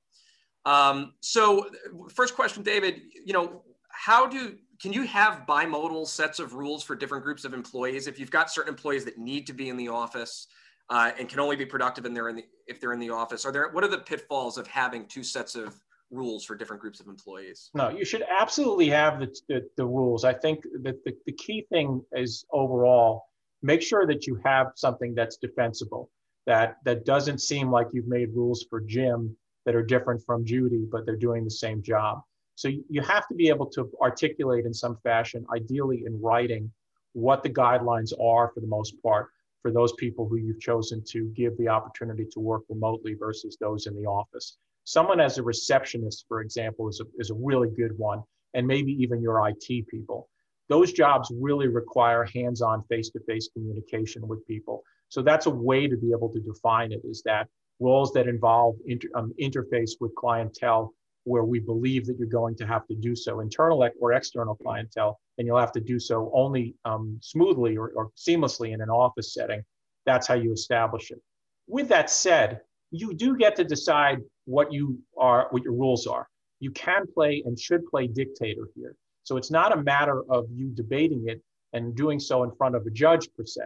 Um, 0.65 1.13
so 1.21 1.69
first 2.13 2.35
question, 2.35 2.63
David, 2.63 3.01
you 3.25 3.31
know, 3.31 3.63
how 3.93 4.27
do, 4.27 4.57
can 4.83 4.91
you 4.91 5.03
have 5.03 5.45
bimodal 5.47 6.05
sets 6.05 6.39
of 6.39 6.55
rules 6.55 6.83
for 6.83 6.93
different 6.93 7.23
groups 7.23 7.45
of 7.45 7.53
employees? 7.53 8.05
If 8.05 8.19
you've 8.19 8.29
got 8.29 8.51
certain 8.51 8.73
employees 8.73 9.05
that 9.05 9.17
need 9.17 9.47
to 9.47 9.53
be 9.53 9.69
in 9.69 9.77
the 9.77 9.87
office 9.87 10.47
uh, 10.89 11.11
and 11.17 11.29
can 11.29 11.39
only 11.39 11.55
be 11.55 11.65
productive 11.65 12.05
in 12.05 12.17
in 12.17 12.35
the, 12.35 12.43
if 12.67 12.81
they're 12.81 12.91
in 12.91 12.99
the 12.99 13.09
office, 13.09 13.45
are 13.45 13.53
there, 13.53 13.69
what 13.69 13.85
are 13.85 13.87
the 13.87 13.99
pitfalls 13.99 14.57
of 14.57 14.67
having 14.67 15.05
two 15.05 15.23
sets 15.23 15.55
of 15.55 15.73
rules 16.11 16.43
for 16.43 16.53
different 16.53 16.81
groups 16.81 16.99
of 16.99 17.07
employees? 17.07 17.69
No, 17.73 17.87
you 17.91 18.03
should 18.03 18.25
absolutely 18.29 18.89
have 18.89 19.21
the, 19.21 19.33
the, 19.47 19.69
the 19.77 19.85
rules. 19.85 20.25
I 20.25 20.33
think 20.33 20.63
that 20.81 21.01
the, 21.05 21.15
the 21.25 21.31
key 21.31 21.65
thing 21.71 22.01
is 22.11 22.43
overall, 22.51 23.23
make 23.61 23.81
sure 23.81 24.05
that 24.05 24.27
you 24.27 24.37
have 24.43 24.73
something 24.75 25.15
that's 25.15 25.37
defensible, 25.37 26.11
that, 26.45 26.79
that 26.83 27.05
doesn't 27.05 27.39
seem 27.39 27.71
like 27.71 27.87
you've 27.93 28.09
made 28.09 28.35
rules 28.35 28.65
for 28.69 28.81
Jim 28.81 29.33
that 29.65 29.75
are 29.75 29.85
different 29.85 30.21
from 30.25 30.43
Judy, 30.43 30.85
but 30.91 31.05
they're 31.05 31.15
doing 31.15 31.45
the 31.45 31.51
same 31.51 31.81
job. 31.81 32.21
So 32.55 32.69
you 32.89 33.01
have 33.01 33.27
to 33.27 33.33
be 33.33 33.49
able 33.49 33.65
to 33.71 33.89
articulate 34.01 34.65
in 34.65 34.73
some 34.73 34.97
fashion, 35.03 35.45
ideally 35.53 36.03
in 36.05 36.21
writing, 36.21 36.71
what 37.13 37.43
the 37.43 37.49
guidelines 37.49 38.11
are 38.19 38.51
for 38.53 38.59
the 38.59 38.67
most 38.67 39.01
part 39.01 39.29
for 39.61 39.71
those 39.71 39.93
people 39.93 40.27
who 40.27 40.35
you've 40.35 40.59
chosen 40.59 41.01
to 41.07 41.29
give 41.29 41.57
the 41.57 41.69
opportunity 41.69 42.25
to 42.31 42.39
work 42.39 42.63
remotely 42.69 43.13
versus 43.13 43.57
those 43.59 43.87
in 43.87 43.95
the 43.95 44.05
office. 44.05 44.57
Someone 44.83 45.21
as 45.21 45.37
a 45.37 45.43
receptionist, 45.43 46.25
for 46.27 46.41
example, 46.41 46.89
is 46.89 46.99
a, 46.99 47.05
is 47.17 47.29
a 47.29 47.35
really 47.35 47.69
good 47.69 47.97
one, 47.97 48.21
and 48.53 48.67
maybe 48.67 48.91
even 48.91 49.21
your 49.21 49.47
IT 49.47 49.87
people. 49.87 50.27
Those 50.67 50.91
jobs 50.91 51.31
really 51.33 51.67
require 51.67 52.25
hands 52.25 52.61
on 52.61 52.83
face 52.89 53.09
to 53.11 53.19
face 53.21 53.49
communication 53.53 54.27
with 54.27 54.45
people. 54.45 54.83
So 55.07 55.21
that's 55.21 55.45
a 55.45 55.51
way 55.51 55.87
to 55.87 55.95
be 55.95 56.11
able 56.11 56.29
to 56.33 56.39
define 56.39 56.91
it 56.91 57.01
is 57.05 57.21
that 57.23 57.47
roles 57.79 58.11
that 58.13 58.27
involve 58.27 58.75
inter, 58.85 59.07
um, 59.15 59.33
interface 59.39 59.91
with 59.99 60.13
clientele 60.15 60.93
where 61.25 61.43
we 61.43 61.59
believe 61.59 62.05
that 62.05 62.17
you're 62.17 62.27
going 62.27 62.55
to 62.55 62.65
have 62.65 62.85
to 62.87 62.95
do 62.95 63.15
so, 63.15 63.39
internal 63.39 63.87
or 63.99 64.13
external 64.13 64.55
clientele, 64.55 65.19
and 65.37 65.47
you'll 65.47 65.59
have 65.59 65.71
to 65.71 65.79
do 65.79 65.99
so 65.99 66.31
only 66.33 66.75
um, 66.85 67.17
smoothly 67.21 67.77
or, 67.77 67.91
or 67.95 68.09
seamlessly 68.17 68.73
in 68.73 68.81
an 68.81 68.89
office 68.89 69.33
setting. 69.33 69.63
That's 70.05 70.27
how 70.27 70.35
you 70.35 70.51
establish 70.51 71.11
it. 71.11 71.21
With 71.67 71.87
that 71.89 72.09
said, 72.09 72.59
you 72.91 73.13
do 73.13 73.37
get 73.37 73.55
to 73.55 73.63
decide 73.63 74.19
what 74.45 74.71
you 74.71 74.99
are, 75.17 75.47
what 75.51 75.63
your 75.63 75.73
rules 75.73 76.07
are. 76.07 76.27
You 76.59 76.71
can 76.71 77.05
play 77.13 77.41
and 77.45 77.59
should 77.59 77.85
play 77.87 78.07
dictator 78.07 78.67
here. 78.75 78.95
So 79.23 79.37
it's 79.37 79.51
not 79.51 79.71
a 79.71 79.81
matter 79.81 80.23
of 80.29 80.45
you 80.53 80.69
debating 80.69 81.23
it 81.27 81.41
and 81.71 81.95
doing 81.95 82.19
so 82.19 82.43
in 82.43 82.51
front 82.51 82.75
of 82.75 82.85
a 82.85 82.91
judge 82.91 83.29
per 83.35 83.45
se. 83.45 83.63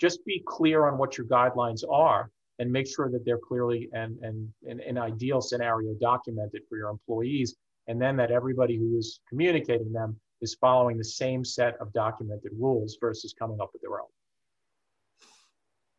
Just 0.00 0.24
be 0.24 0.42
clear 0.46 0.86
on 0.86 0.98
what 0.98 1.16
your 1.16 1.26
guidelines 1.26 1.82
are 1.88 2.30
and 2.58 2.70
make 2.70 2.86
sure 2.86 3.10
that 3.10 3.24
they're 3.24 3.38
clearly 3.38 3.88
and, 3.92 4.18
and 4.22 4.48
in 4.62 4.80
an 4.80 4.98
ideal 4.98 5.40
scenario 5.40 5.94
documented 6.00 6.62
for 6.68 6.76
your 6.76 6.88
employees. 6.88 7.56
And 7.88 8.00
then 8.00 8.16
that 8.16 8.30
everybody 8.30 8.76
who 8.76 8.98
is 8.98 9.20
communicating 9.28 9.92
them 9.92 10.18
is 10.40 10.56
following 10.60 10.98
the 10.98 11.04
same 11.04 11.44
set 11.44 11.76
of 11.80 11.92
documented 11.92 12.52
rules 12.58 12.98
versus 13.00 13.34
coming 13.38 13.58
up 13.60 13.70
with 13.72 13.82
their 13.82 14.00
own. 14.00 14.08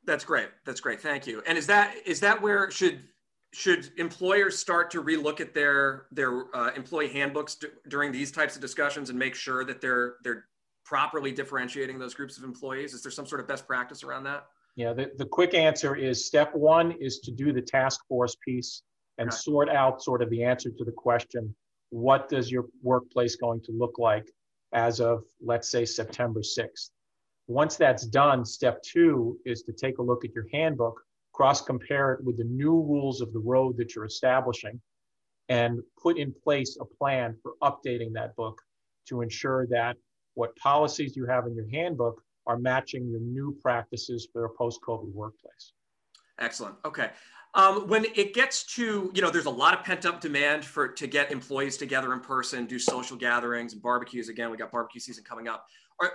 That's 0.06 0.26
great. 0.26 0.50
That's 0.66 0.82
great. 0.82 1.02
Thank 1.02 1.28
you. 1.28 1.42
And 1.46 1.58
is 1.58 1.68
that 1.68 1.96
is 2.06 2.20
that 2.22 2.42
where 2.42 2.72
should 2.72 3.02
should 3.54 3.90
employers 3.98 4.58
start 4.58 4.92
to 4.92 5.04
relook 5.04 5.40
at 5.42 5.54
their 5.54 6.06
their 6.12 6.56
uh, 6.56 6.72
employee 6.76 7.10
handbooks 7.10 7.56
d- 7.56 7.68
during 7.88 8.12
these 8.12 8.32
types 8.32 8.56
of 8.56 8.62
discussions 8.62 9.10
and 9.10 9.18
make 9.18 9.36
sure 9.36 9.64
that 9.66 9.82
they're 9.82 10.16
they're 10.24 10.46
properly 10.86 11.34
differentiating 11.34 12.00
those 12.00 12.14
groups 12.14 12.38
of 12.38 12.46
employees? 12.46 12.94
Is 12.94 13.04
there 13.04 13.12
some 13.12 13.26
sort 13.26 13.42
of 13.42 13.48
best 13.48 13.68
practice 13.68 14.04
around 14.04 14.24
that? 14.24 14.48
Yeah, 14.78 14.94
the, 14.94 15.12
the 15.18 15.26
quick 15.26 15.56
answer 15.56 15.96
is 15.96 16.28
step 16.28 16.54
one 16.54 16.92
is 17.02 17.20
to 17.22 17.32
do 17.32 17.52
the 17.52 17.64
task 17.64 18.00
force 18.08 18.36
piece 18.46 18.84
and 19.18 19.30
okay. 19.30 19.36
sort 19.36 19.70
out 19.70 20.04
sort 20.04 20.22
of 20.22 20.30
the 20.30 20.44
answer 20.44 20.70
to 20.70 20.86
the 20.86 20.92
question, 20.92 21.56
what 21.90 22.30
does 22.30 22.52
your 22.52 22.66
workplace 22.84 23.36
going 23.38 23.60
to 23.62 23.72
look 23.72 23.98
like 23.98 24.32
as 24.74 25.00
of, 25.00 25.24
let's 25.44 25.72
say, 25.72 25.84
September 25.84 26.42
6th? 26.42 26.92
Once 27.48 27.76
that's 27.76 28.06
done, 28.06 28.46
step 28.46 28.80
two 28.84 29.40
is 29.46 29.64
to 29.64 29.74
take 29.74 29.98
a 29.98 30.04
look 30.04 30.24
at 30.24 30.36
your 30.36 30.46
handbook, 30.54 31.02
cross 31.34 31.60
compare 31.60 32.14
it 32.14 32.24
with 32.24 32.38
the 32.38 32.44
new 32.44 32.74
rules 32.84 33.20
of 33.20 33.34
the 33.34 33.40
road 33.40 33.78
that 33.78 33.96
you're 33.96 34.06
establishing, 34.06 34.80
and 35.50 35.80
put 36.00 36.20
in 36.20 36.32
place 36.44 36.78
a 36.80 36.86
plan 36.86 37.36
for 37.42 37.54
updating 37.64 38.14
that 38.14 38.36
book 38.36 38.62
to 39.08 39.22
ensure 39.22 39.66
that 39.72 39.98
what 40.36 40.56
policies 40.58 41.16
you 41.16 41.26
have 41.26 41.48
in 41.48 41.56
your 41.56 41.68
handbook 41.72 42.22
are 42.48 42.58
matching 42.58 43.08
your 43.08 43.20
new 43.20 43.56
practices 43.62 44.28
for 44.32 44.46
a 44.46 44.50
post-COVID 44.50 45.14
workplace. 45.14 45.74
Excellent. 46.40 46.76
Okay. 46.86 47.10
Um, 47.54 47.88
when 47.88 48.06
it 48.16 48.34
gets 48.34 48.64
to, 48.76 49.12
you 49.14 49.22
know, 49.22 49.32
there's 49.32 49.46
a 49.46 49.50
lot 49.50 49.74
of 49.74 49.84
pent 49.84 50.06
up 50.06 50.22
demand 50.22 50.64
for 50.64 50.88
to 50.88 51.08
get 51.08 51.32
employees 51.32 51.78
together 51.78 52.14
in 52.14 52.20
person, 52.20 52.66
do 52.66 52.78
social 52.78 53.18
gatherings 53.18 53.74
and 53.74 53.82
barbecues. 53.82 54.30
Again, 54.30 54.52
we 54.52 54.58
got 54.58 54.72
barbecue 54.72 55.02
season 55.02 55.24
coming 55.24 55.48
up. 55.48 55.66
Are, 56.00 56.12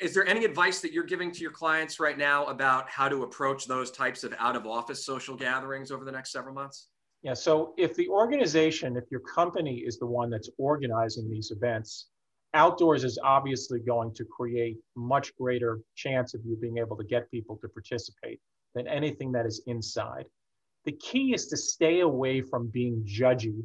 is 0.00 0.14
there 0.14 0.26
any 0.28 0.44
advice 0.44 0.80
that 0.80 0.92
you're 0.92 1.02
giving 1.04 1.32
to 1.32 1.40
your 1.40 1.50
clients 1.50 1.98
right 1.98 2.16
now 2.16 2.46
about 2.46 2.88
how 2.88 3.08
to 3.08 3.24
approach 3.24 3.66
those 3.66 3.90
types 3.90 4.22
of 4.22 4.32
out 4.38 4.54
of 4.54 4.66
office 4.66 5.04
social 5.04 5.34
gatherings 5.34 5.90
over 5.90 6.04
the 6.04 6.12
next 6.12 6.30
several 6.30 6.54
months? 6.54 6.88
Yeah. 7.24 7.34
So 7.34 7.74
if 7.76 7.96
the 7.96 8.08
organization, 8.08 8.96
if 8.96 9.04
your 9.10 9.20
company 9.20 9.78
is 9.78 9.98
the 9.98 10.06
one 10.06 10.30
that's 10.30 10.50
organizing 10.58 11.28
these 11.28 11.50
events, 11.50 12.08
outdoors 12.54 13.04
is 13.04 13.18
obviously 13.22 13.80
going 13.80 14.14
to 14.14 14.24
create 14.24 14.78
much 14.96 15.34
greater 15.36 15.80
chance 15.94 16.34
of 16.34 16.40
you 16.44 16.56
being 16.56 16.78
able 16.78 16.96
to 16.96 17.04
get 17.04 17.30
people 17.30 17.56
to 17.58 17.68
participate 17.68 18.40
than 18.74 18.88
anything 18.88 19.32
that 19.32 19.46
is 19.46 19.62
inside. 19.66 20.24
The 20.84 20.92
key 20.92 21.34
is 21.34 21.46
to 21.48 21.56
stay 21.56 22.00
away 22.00 22.40
from 22.40 22.68
being 22.68 23.04
judgy 23.04 23.62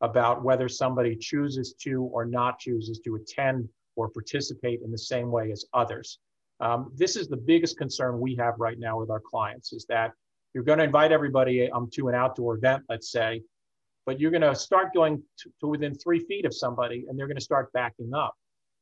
about 0.00 0.42
whether 0.42 0.68
somebody 0.68 1.16
chooses 1.16 1.74
to 1.82 2.02
or 2.02 2.24
not 2.24 2.58
chooses 2.58 3.00
to 3.04 3.16
attend 3.16 3.68
or 3.96 4.08
participate 4.08 4.80
in 4.82 4.90
the 4.90 4.98
same 4.98 5.30
way 5.30 5.52
as 5.52 5.64
others. 5.74 6.18
Um, 6.60 6.92
this 6.96 7.16
is 7.16 7.28
the 7.28 7.36
biggest 7.36 7.76
concern 7.78 8.20
we 8.20 8.34
have 8.36 8.54
right 8.58 8.78
now 8.78 8.98
with 8.98 9.10
our 9.10 9.20
clients 9.20 9.72
is 9.72 9.84
that 9.88 10.12
you're 10.54 10.64
going 10.64 10.78
to 10.78 10.84
invite 10.84 11.12
everybody 11.12 11.70
um, 11.70 11.88
to 11.94 12.08
an 12.08 12.14
outdoor 12.14 12.56
event, 12.56 12.82
let's 12.88 13.10
say, 13.10 13.42
but 14.06 14.20
you're 14.20 14.30
going 14.30 14.42
to 14.42 14.54
start 14.54 14.92
going 14.94 15.22
to, 15.38 15.50
to 15.60 15.66
within 15.66 15.94
three 15.94 16.20
feet 16.20 16.44
of 16.44 16.54
somebody 16.54 17.04
and 17.08 17.18
they're 17.18 17.26
going 17.26 17.36
to 17.36 17.42
start 17.42 17.72
backing 17.72 18.12
up. 18.14 18.34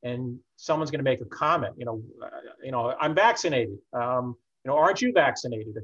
And 0.04 0.38
someone's 0.57 0.92
going 0.92 1.00
to 1.00 1.04
make 1.04 1.20
a 1.20 1.24
comment 1.24 1.74
you 1.76 1.85
know 1.85 2.00
uh, 2.22 2.28
you 2.62 2.70
know 2.70 2.94
i'm 3.00 3.14
vaccinated. 3.14 3.78
Um, 3.92 4.37
you 4.64 4.70
know 4.70 4.76
aren't 4.76 5.02
you 5.02 5.12
vaccinated? 5.12 5.76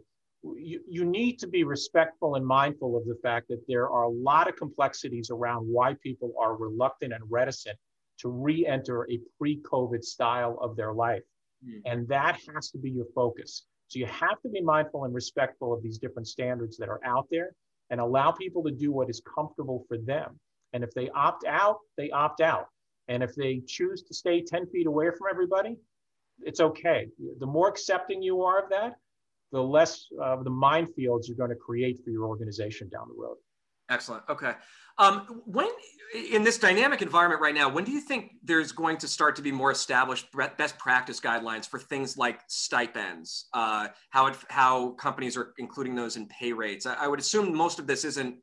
You, 0.57 0.81
you 0.87 1.05
need 1.07 1.39
to 1.39 1.47
be 1.47 1.65
respectful 1.65 2.35
and 2.35 2.47
mindful 2.47 2.99
of 2.99 3.07
the 3.07 3.17
fact 3.23 3.49
that 3.49 3.63
there 3.67 3.89
are 3.89 4.03
a 4.03 4.11
lot 4.11 4.47
of 4.47 4.57
complexities 4.57 5.31
around 5.31 5.63
why 5.63 5.97
people 6.03 6.33
are 6.39 6.55
reluctant 6.55 7.15
and 7.15 7.25
reticent 7.31 7.79
to 8.19 8.29
re-enter 8.29 9.11
a 9.11 9.19
pre-covid 9.39 10.05
style 10.05 10.59
of 10.61 10.77
their 10.77 10.93
life. 10.93 11.23
Mm. 11.67 11.81
and 11.87 12.09
that 12.09 12.39
has 12.53 12.71
to 12.71 12.79
be 12.79 12.91
your 12.91 13.07
focus. 13.15 13.65
So 13.89 13.99
you 13.99 14.07
have 14.07 14.41
to 14.43 14.49
be 14.49 14.61
mindful 14.61 15.05
and 15.05 15.15
respectful 15.15 15.73
of 15.73 15.83
these 15.83 15.99
different 15.99 16.29
standards 16.29 16.77
that 16.79 16.89
are 16.89 17.01
out 17.05 17.27
there 17.31 17.55
and 17.95 18.01
allow 18.01 18.33
people 18.33 18.61
to 18.65 18.73
do 18.73 18.91
what 18.91 19.09
is 19.09 19.23
comfortable 19.37 19.85
for 19.87 19.97
them. 19.97 20.37
And 20.73 20.83
if 20.83 20.93
they 20.95 21.11
opt 21.11 21.45
out, 21.47 21.79
they 21.97 22.11
opt 22.11 22.41
out. 22.41 22.67
And 23.07 23.23
if 23.23 23.37
they 23.37 23.63
choose 23.69 24.03
to 24.03 24.13
stay 24.13 24.43
10 24.43 24.67
feet 24.71 24.89
away 24.89 25.11
from 25.17 25.29
everybody, 25.31 25.77
it's 26.41 26.59
okay. 26.59 27.07
The 27.39 27.47
more 27.47 27.69
accepting 27.69 28.21
you 28.21 28.43
are 28.43 28.65
of 28.65 28.69
that, 28.71 28.95
the 29.53 29.63
less 29.63 30.07
of 30.21 30.43
the 30.43 30.51
minefields 30.51 31.29
you're 31.29 31.37
going 31.37 31.51
to 31.51 31.55
create 31.55 32.03
for 32.03 32.11
your 32.11 32.25
organization 32.25 32.89
down 32.89 33.07
the 33.07 33.15
road. 33.15 33.37
Excellent. 33.95 34.25
Okay. 34.29 34.53
Um, 34.99 35.43
when 35.47 35.69
in 36.15 36.45
this 36.45 36.59
dynamic 36.59 37.03
environment 37.03 37.41
right 37.41 37.55
now, 37.55 37.69
when 37.69 37.85
do 37.85 37.93
you 37.93 38.01
think 38.01 38.33
there's 38.43 38.73
going 38.73 38.97
to 38.99 39.09
start 39.09 39.37
to 39.37 39.43
be 39.43 39.51
more 39.51 39.71
established 39.71 40.27
best 40.57 40.79
practice 40.79 41.21
guidelines 41.21 41.69
for 41.69 41.79
things 41.79 42.17
like 42.17 42.41
stipends? 42.49 43.47
Uh, 43.53 43.89
how 44.11 44.27
it, 44.27 44.37
how 44.49 44.91
companies 44.91 45.37
are 45.37 45.55
including 45.59 45.95
those 45.95 46.17
in 46.17 46.27
pay 46.27 46.53
rates? 46.53 46.87
I, 46.87 46.95
I 46.95 47.09
would 47.09 47.19
assume 47.19 47.55
most 47.55 47.79
of 47.79 47.87
this 47.87 48.05
isn't 48.05 48.37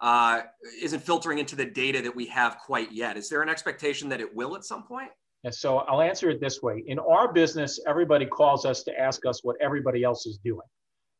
uh, 0.00 0.42
isn't 0.82 1.00
filtering 1.00 1.38
into 1.38 1.56
the 1.56 1.64
data 1.64 2.02
that 2.02 2.14
we 2.14 2.26
have 2.26 2.58
quite 2.58 2.92
yet. 2.92 3.16
Is 3.16 3.28
there 3.28 3.42
an 3.42 3.48
expectation 3.48 4.08
that 4.10 4.20
it 4.20 4.34
will 4.34 4.54
at 4.54 4.64
some 4.64 4.82
point? 4.82 5.10
And 5.44 5.54
so 5.54 5.78
I'll 5.78 6.02
answer 6.02 6.30
it 6.30 6.40
this 6.40 6.62
way: 6.62 6.82
In 6.86 6.98
our 6.98 7.32
business, 7.32 7.80
everybody 7.86 8.26
calls 8.26 8.64
us 8.64 8.82
to 8.84 8.98
ask 8.98 9.24
us 9.26 9.42
what 9.42 9.56
everybody 9.60 10.02
else 10.02 10.26
is 10.26 10.38
doing. 10.38 10.66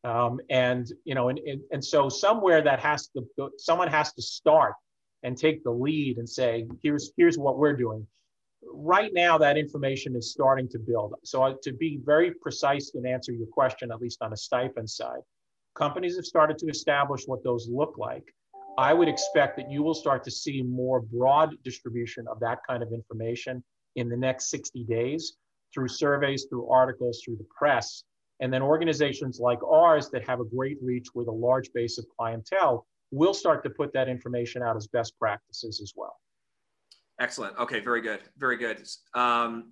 Um, 0.03 0.39
and 0.49 0.87
you 1.05 1.15
know, 1.15 1.29
and, 1.29 1.39
and, 1.39 1.61
and 1.71 1.83
so 1.83 2.09
somewhere 2.09 2.61
that 2.61 2.79
has 2.79 3.07
to 3.09 3.49
someone 3.57 3.87
has 3.87 4.13
to 4.13 4.21
start 4.21 4.73
and 5.23 5.37
take 5.37 5.63
the 5.63 5.71
lead 5.71 6.17
and 6.17 6.29
say, 6.29 6.65
here's 6.81 7.11
here's 7.17 7.37
what 7.37 7.57
we're 7.57 7.75
doing. 7.75 8.05
Right 8.63 9.11
now, 9.13 9.37
that 9.37 9.57
information 9.57 10.15
is 10.15 10.31
starting 10.31 10.67
to 10.69 10.79
build. 10.79 11.13
So 11.23 11.43
uh, 11.43 11.53
to 11.63 11.73
be 11.73 11.99
very 12.03 12.33
precise 12.33 12.91
and 12.95 13.05
answer 13.05 13.31
your 13.31 13.47
question, 13.47 13.91
at 13.91 14.01
least 14.01 14.21
on 14.21 14.33
a 14.33 14.37
stipend 14.37 14.89
side, 14.89 15.19
companies 15.75 16.15
have 16.15 16.25
started 16.25 16.57
to 16.59 16.67
establish 16.67 17.23
what 17.25 17.43
those 17.43 17.67
look 17.69 17.97
like. 17.97 18.23
I 18.77 18.93
would 18.93 19.07
expect 19.07 19.57
that 19.57 19.71
you 19.71 19.81
will 19.81 19.95
start 19.95 20.23
to 20.25 20.31
see 20.31 20.61
more 20.61 21.01
broad 21.01 21.55
distribution 21.63 22.27
of 22.27 22.39
that 22.41 22.59
kind 22.67 22.83
of 22.83 22.91
information 22.93 23.63
in 23.95 24.09
the 24.09 24.17
next 24.17 24.49
60 24.51 24.83
days 24.83 25.37
through 25.73 25.87
surveys, 25.87 26.45
through 26.49 26.69
articles, 26.69 27.21
through 27.23 27.37
the 27.37 27.47
press, 27.57 28.03
and 28.39 28.53
then 28.53 28.61
organizations 28.61 29.39
like 29.39 29.59
ours 29.63 30.09
that 30.11 30.27
have 30.27 30.39
a 30.39 30.45
great 30.45 30.77
reach 30.81 31.07
with 31.15 31.27
a 31.27 31.31
large 31.31 31.71
base 31.73 31.97
of 31.97 32.05
clientele 32.15 32.85
will 33.11 33.33
start 33.33 33.63
to 33.63 33.69
put 33.69 33.93
that 33.93 34.07
information 34.09 34.61
out 34.61 34.75
as 34.75 34.87
best 34.87 35.17
practices 35.17 35.81
as 35.81 35.93
well. 35.95 36.15
Excellent. 37.19 37.57
Okay, 37.57 37.79
very 37.79 38.01
good. 38.01 38.19
Very 38.37 38.57
good. 38.57 38.87
Um, 39.13 39.71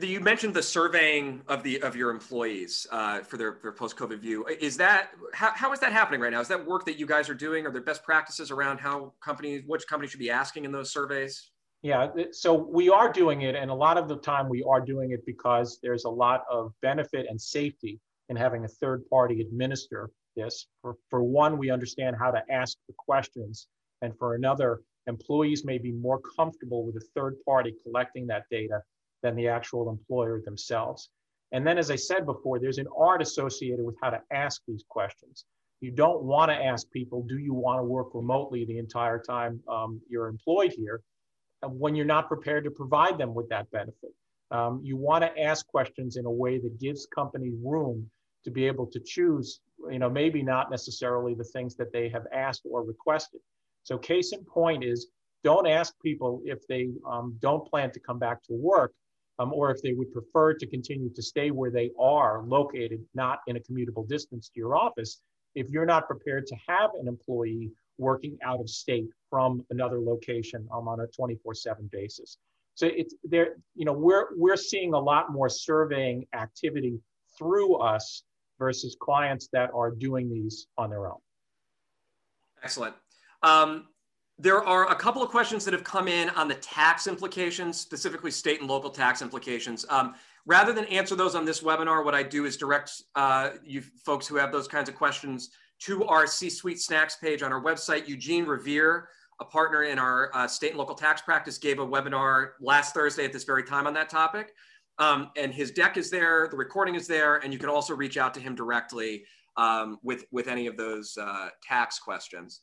you 0.00 0.20
mentioned 0.20 0.54
the 0.54 0.62
surveying 0.62 1.42
of 1.48 1.64
the 1.64 1.80
of 1.82 1.96
your 1.96 2.10
employees 2.10 2.86
uh, 2.92 3.20
for 3.20 3.36
their, 3.36 3.58
their 3.60 3.72
post-COVID 3.72 4.20
view. 4.20 4.46
Is 4.60 4.76
that 4.76 5.10
how, 5.34 5.50
how 5.52 5.72
is 5.72 5.80
that 5.80 5.92
happening 5.92 6.20
right 6.20 6.30
now? 6.30 6.40
Is 6.40 6.46
that 6.48 6.64
work 6.64 6.84
that 6.84 6.96
you 6.96 7.06
guys 7.06 7.28
are 7.28 7.34
doing? 7.34 7.66
Are 7.66 7.72
there 7.72 7.82
best 7.82 8.04
practices 8.04 8.52
around 8.52 8.78
how 8.78 9.14
companies, 9.20 9.64
which 9.66 9.84
companies 9.88 10.12
should 10.12 10.20
be 10.20 10.30
asking 10.30 10.64
in 10.64 10.70
those 10.70 10.92
surveys? 10.92 11.50
Yeah, 11.82 12.08
so 12.32 12.54
we 12.54 12.88
are 12.88 13.12
doing 13.12 13.42
it, 13.42 13.54
and 13.54 13.70
a 13.70 13.74
lot 13.74 13.96
of 13.96 14.08
the 14.08 14.16
time 14.16 14.48
we 14.48 14.64
are 14.64 14.80
doing 14.80 15.12
it 15.12 15.24
because 15.24 15.78
there's 15.82 16.04
a 16.04 16.10
lot 16.10 16.42
of 16.50 16.72
benefit 16.82 17.26
and 17.28 17.40
safety 17.40 18.00
in 18.28 18.36
having 18.36 18.64
a 18.64 18.68
third 18.68 19.08
party 19.08 19.40
administer 19.40 20.10
this. 20.34 20.66
For, 20.82 20.96
for 21.10 21.22
one, 21.22 21.58
we 21.58 21.70
understand 21.70 22.16
how 22.18 22.30
to 22.30 22.42
ask 22.50 22.76
the 22.88 22.94
questions, 22.96 23.68
and 24.02 24.16
for 24.18 24.34
another, 24.34 24.80
employees 25.06 25.64
may 25.64 25.78
be 25.78 25.92
more 25.92 26.20
comfortable 26.36 26.84
with 26.84 26.96
a 26.96 27.06
third 27.14 27.36
party 27.44 27.74
collecting 27.84 28.26
that 28.26 28.44
data 28.50 28.82
than 29.22 29.36
the 29.36 29.48
actual 29.48 29.88
employer 29.88 30.40
themselves. 30.44 31.10
And 31.52 31.64
then, 31.64 31.78
as 31.78 31.90
I 31.90 31.96
said 31.96 32.26
before, 32.26 32.58
there's 32.58 32.78
an 32.78 32.88
art 32.98 33.22
associated 33.22 33.84
with 33.84 33.96
how 34.02 34.10
to 34.10 34.20
ask 34.32 34.62
these 34.66 34.84
questions. 34.88 35.44
You 35.80 35.92
don't 35.92 36.22
want 36.24 36.50
to 36.50 36.56
ask 36.56 36.90
people, 36.90 37.22
do 37.22 37.38
you 37.38 37.54
want 37.54 37.78
to 37.78 37.84
work 37.84 38.08
remotely 38.14 38.64
the 38.64 38.78
entire 38.78 39.20
time 39.20 39.60
um, 39.68 40.00
you're 40.08 40.26
employed 40.26 40.72
here? 40.72 41.02
When 41.62 41.94
you're 41.94 42.04
not 42.04 42.28
prepared 42.28 42.64
to 42.64 42.70
provide 42.70 43.18
them 43.18 43.34
with 43.34 43.48
that 43.48 43.70
benefit. 43.70 44.12
Um, 44.50 44.80
you 44.82 44.96
want 44.96 45.24
to 45.24 45.42
ask 45.42 45.66
questions 45.66 46.16
in 46.16 46.26
a 46.26 46.30
way 46.30 46.58
that 46.58 46.78
gives 46.78 47.06
companies 47.06 47.54
room 47.62 48.08
to 48.44 48.50
be 48.50 48.66
able 48.66 48.86
to 48.86 49.00
choose, 49.00 49.60
you 49.90 49.98
know, 49.98 50.08
maybe 50.08 50.42
not 50.42 50.70
necessarily 50.70 51.34
the 51.34 51.44
things 51.44 51.74
that 51.76 51.92
they 51.92 52.08
have 52.08 52.26
asked 52.32 52.62
or 52.70 52.84
requested. 52.84 53.40
So 53.82 53.98
case 53.98 54.32
in 54.32 54.44
point 54.44 54.84
is 54.84 55.08
don't 55.42 55.66
ask 55.66 55.94
people 56.00 56.42
if 56.44 56.66
they 56.68 56.90
um, 57.08 57.36
don't 57.40 57.68
plan 57.68 57.90
to 57.92 58.00
come 58.00 58.18
back 58.18 58.42
to 58.44 58.52
work 58.52 58.92
um, 59.38 59.52
or 59.52 59.70
if 59.70 59.82
they 59.82 59.92
would 59.92 60.12
prefer 60.12 60.54
to 60.54 60.66
continue 60.66 61.10
to 61.12 61.22
stay 61.22 61.50
where 61.50 61.70
they 61.70 61.90
are 61.98 62.42
located, 62.46 63.04
not 63.14 63.40
in 63.46 63.56
a 63.56 63.60
commutable 63.60 64.06
distance 64.08 64.48
to 64.48 64.60
your 64.60 64.76
office. 64.76 65.20
if 65.54 65.70
you're 65.70 65.86
not 65.86 66.06
prepared 66.06 66.46
to 66.46 66.56
have 66.68 66.90
an 67.00 67.08
employee 67.08 67.70
working 67.98 68.38
out 68.44 68.60
of 68.60 68.68
state 68.68 69.08
from 69.30 69.64
another 69.70 70.00
location 70.00 70.68
um, 70.72 70.88
on 70.88 71.00
a 71.00 71.06
24/7 71.06 71.90
basis. 71.90 72.38
So 72.74 72.86
it's 72.86 73.14
there, 73.24 73.56
you 73.74 73.84
know, 73.84 73.92
we're 73.92 74.36
we're 74.36 74.56
seeing 74.56 74.92
a 74.92 74.98
lot 74.98 75.32
more 75.32 75.48
surveying 75.48 76.26
activity 76.34 77.00
through 77.38 77.76
us 77.76 78.22
versus 78.58 78.96
clients 79.00 79.48
that 79.52 79.70
are 79.74 79.90
doing 79.90 80.28
these 80.28 80.66
on 80.78 80.90
their 80.90 81.06
own. 81.06 81.18
Excellent. 82.62 82.94
Um, 83.42 83.88
there 84.38 84.62
are 84.62 84.90
a 84.90 84.94
couple 84.94 85.22
of 85.22 85.30
questions 85.30 85.64
that 85.64 85.72
have 85.72 85.84
come 85.84 86.08
in 86.08 86.28
on 86.30 86.48
the 86.48 86.54
tax 86.56 87.06
implications, 87.06 87.80
specifically 87.80 88.30
state 88.30 88.60
and 88.60 88.68
local 88.68 88.90
tax 88.90 89.22
implications. 89.22 89.86
Um, 89.88 90.14
rather 90.44 90.72
than 90.72 90.84
answer 90.86 91.16
those 91.16 91.34
on 91.34 91.44
this 91.46 91.62
webinar, 91.62 92.04
what 92.04 92.14
I 92.14 92.22
do 92.22 92.44
is 92.44 92.56
direct 92.56 93.02
uh, 93.14 93.50
you 93.64 93.82
folks 94.04 94.26
who 94.26 94.36
have 94.36 94.52
those 94.52 94.68
kinds 94.68 94.88
of 94.88 94.94
questions 94.94 95.50
to 95.80 96.04
our 96.04 96.26
C-Suite 96.26 96.80
Snacks 96.80 97.16
page 97.16 97.42
on 97.42 97.52
our 97.52 97.62
website. 97.62 98.08
Eugene 98.08 98.46
Revere, 98.46 99.08
a 99.40 99.44
partner 99.44 99.82
in 99.82 99.98
our 99.98 100.30
uh, 100.34 100.48
state 100.48 100.70
and 100.70 100.78
local 100.78 100.94
tax 100.94 101.20
practice, 101.22 101.58
gave 101.58 101.78
a 101.78 101.86
webinar 101.86 102.50
last 102.60 102.94
Thursday 102.94 103.24
at 103.24 103.32
this 103.32 103.44
very 103.44 103.62
time 103.62 103.86
on 103.86 103.94
that 103.94 104.08
topic. 104.08 104.52
Um, 104.98 105.30
and 105.36 105.52
his 105.52 105.70
deck 105.72 105.96
is 105.96 106.10
there, 106.10 106.48
the 106.50 106.56
recording 106.56 106.94
is 106.94 107.06
there, 107.06 107.36
and 107.36 107.52
you 107.52 107.58
can 107.58 107.68
also 107.68 107.94
reach 107.94 108.16
out 108.16 108.32
to 108.34 108.40
him 108.40 108.54
directly 108.54 109.24
um, 109.58 109.98
with, 110.02 110.24
with 110.32 110.48
any 110.48 110.66
of 110.66 110.76
those 110.76 111.16
uh, 111.20 111.48
tax 111.62 111.98
questions. 111.98 112.60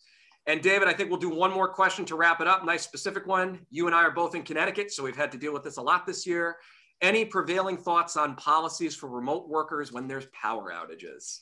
And 0.47 0.61
David, 0.61 0.87
I 0.87 0.93
think 0.93 1.09
we'll 1.09 1.19
do 1.19 1.29
one 1.29 1.51
more 1.51 1.67
question 1.67 2.05
to 2.05 2.15
wrap 2.15 2.41
it 2.41 2.47
up. 2.47 2.65
Nice 2.65 2.83
specific 2.83 3.27
one. 3.27 3.65
You 3.69 3.85
and 3.85 3.95
I 3.95 4.01
are 4.01 4.11
both 4.11 4.35
in 4.35 4.43
Connecticut, 4.43 4.91
so 4.91 5.03
we've 5.03 5.15
had 5.15 5.31
to 5.31 5.37
deal 5.37 5.53
with 5.53 5.63
this 5.63 5.77
a 5.77 5.81
lot 5.81 6.05
this 6.05 6.25
year. 6.25 6.57
Any 7.01 7.23
prevailing 7.23 7.77
thoughts 7.77 8.17
on 8.17 8.35
policies 8.35 8.95
for 8.95 9.07
remote 9.09 9.47
workers 9.47 9.91
when 9.91 10.07
there's 10.07 10.25
power 10.33 10.71
outages? 10.73 11.41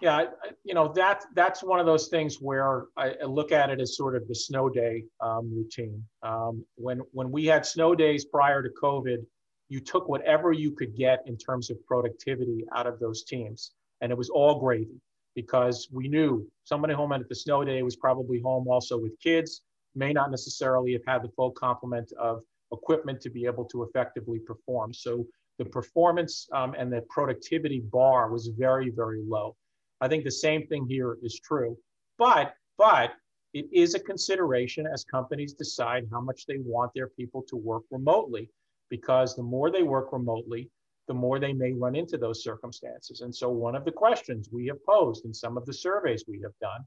Yeah, 0.00 0.26
you 0.62 0.74
know 0.74 0.92
that 0.94 1.24
that's 1.34 1.62
one 1.62 1.80
of 1.80 1.86
those 1.86 2.06
things 2.06 2.36
where 2.40 2.86
I 2.96 3.14
look 3.24 3.50
at 3.50 3.68
it 3.70 3.80
as 3.80 3.96
sort 3.96 4.14
of 4.14 4.28
the 4.28 4.34
snow 4.34 4.68
day 4.68 5.04
um, 5.20 5.50
routine. 5.52 6.04
Um, 6.22 6.64
when 6.76 6.98
when 7.12 7.32
we 7.32 7.46
had 7.46 7.66
snow 7.66 7.96
days 7.96 8.24
prior 8.24 8.62
to 8.62 8.68
COVID, 8.80 9.26
you 9.68 9.80
took 9.80 10.08
whatever 10.08 10.52
you 10.52 10.70
could 10.70 10.96
get 10.96 11.24
in 11.26 11.36
terms 11.36 11.68
of 11.70 11.84
productivity 11.84 12.64
out 12.76 12.86
of 12.86 13.00
those 13.00 13.24
teams, 13.24 13.72
and 14.00 14.12
it 14.12 14.18
was 14.18 14.28
all 14.28 14.60
gravy 14.60 15.00
because 15.34 15.88
we 15.92 16.08
knew 16.08 16.48
somebody 16.64 16.94
home 16.94 17.12
at 17.12 17.28
the 17.28 17.34
snow 17.34 17.64
day 17.64 17.82
was 17.82 17.96
probably 17.96 18.40
home 18.40 18.66
also 18.68 18.98
with 18.98 19.18
kids, 19.20 19.62
may 19.94 20.12
not 20.12 20.30
necessarily 20.30 20.92
have 20.92 21.02
had 21.06 21.22
the 21.22 21.28
full 21.36 21.50
complement 21.50 22.12
of 22.18 22.42
equipment 22.72 23.20
to 23.20 23.30
be 23.30 23.46
able 23.46 23.64
to 23.64 23.82
effectively 23.82 24.38
perform. 24.40 24.92
So 24.92 25.24
the 25.58 25.64
performance 25.64 26.48
um, 26.52 26.74
and 26.78 26.92
the 26.92 27.02
productivity 27.08 27.80
bar 27.80 28.30
was 28.30 28.48
very, 28.48 28.90
very 28.90 29.22
low. 29.26 29.56
I 30.00 30.08
think 30.08 30.24
the 30.24 30.30
same 30.30 30.66
thing 30.66 30.86
here 30.88 31.18
is 31.22 31.40
true. 31.40 31.76
But, 32.18 32.54
but 32.76 33.12
it 33.54 33.66
is 33.72 33.94
a 33.94 34.00
consideration 34.00 34.86
as 34.86 35.04
companies 35.04 35.54
decide 35.54 36.06
how 36.10 36.20
much 36.20 36.46
they 36.46 36.58
want 36.58 36.92
their 36.94 37.08
people 37.08 37.42
to 37.48 37.56
work 37.56 37.84
remotely, 37.90 38.50
because 38.90 39.34
the 39.34 39.42
more 39.42 39.70
they 39.70 39.82
work 39.82 40.12
remotely, 40.12 40.70
the 41.06 41.14
more 41.14 41.38
they 41.38 41.52
may 41.52 41.72
run 41.72 41.96
into 41.96 42.18
those 42.18 42.44
circumstances. 42.44 43.22
And 43.22 43.34
so, 43.34 43.48
one 43.48 43.74
of 43.74 43.84
the 43.84 43.92
questions 43.92 44.50
we 44.52 44.66
have 44.66 44.84
posed 44.84 45.24
in 45.24 45.32
some 45.32 45.56
of 45.56 45.64
the 45.64 45.72
surveys 45.72 46.24
we 46.28 46.40
have 46.42 46.52
done 46.60 46.84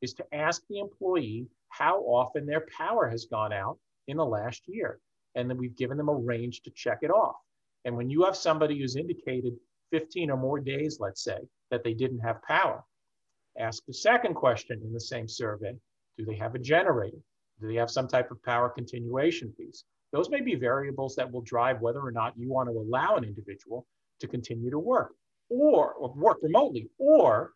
is 0.00 0.14
to 0.14 0.34
ask 0.34 0.62
the 0.68 0.78
employee 0.78 1.46
how 1.70 1.98
often 2.00 2.46
their 2.46 2.66
power 2.76 3.08
has 3.08 3.24
gone 3.24 3.52
out 3.52 3.78
in 4.06 4.16
the 4.16 4.24
last 4.24 4.62
year. 4.66 5.00
And 5.34 5.50
then 5.50 5.56
we've 5.56 5.76
given 5.76 5.96
them 5.96 6.08
a 6.08 6.14
range 6.14 6.62
to 6.62 6.70
check 6.70 6.98
it 7.02 7.10
off. 7.10 7.36
And 7.84 7.96
when 7.96 8.08
you 8.08 8.22
have 8.24 8.36
somebody 8.36 8.78
who's 8.78 8.96
indicated 8.96 9.54
15 9.90 10.30
or 10.30 10.36
more 10.36 10.60
days, 10.60 10.98
let's 11.00 11.24
say, 11.24 11.38
that 11.74 11.82
they 11.82 11.92
didn't 11.92 12.20
have 12.20 12.40
power. 12.44 12.84
Ask 13.58 13.84
the 13.84 13.92
second 13.92 14.34
question 14.34 14.80
in 14.84 14.92
the 14.92 15.00
same 15.00 15.26
survey 15.26 15.74
Do 16.16 16.24
they 16.24 16.36
have 16.36 16.54
a 16.54 16.60
generator? 16.60 17.18
Do 17.60 17.66
they 17.66 17.74
have 17.74 17.90
some 17.90 18.06
type 18.06 18.30
of 18.30 18.42
power 18.44 18.68
continuation 18.68 19.52
piece? 19.58 19.82
Those 20.12 20.30
may 20.30 20.40
be 20.40 20.54
variables 20.54 21.16
that 21.16 21.30
will 21.30 21.42
drive 21.42 21.80
whether 21.80 22.00
or 22.00 22.12
not 22.12 22.38
you 22.38 22.48
want 22.48 22.68
to 22.68 22.78
allow 22.78 23.16
an 23.16 23.24
individual 23.24 23.86
to 24.20 24.28
continue 24.28 24.70
to 24.70 24.78
work 24.78 25.14
or, 25.48 25.94
or 25.94 26.14
work 26.14 26.38
remotely, 26.42 26.88
or 26.98 27.52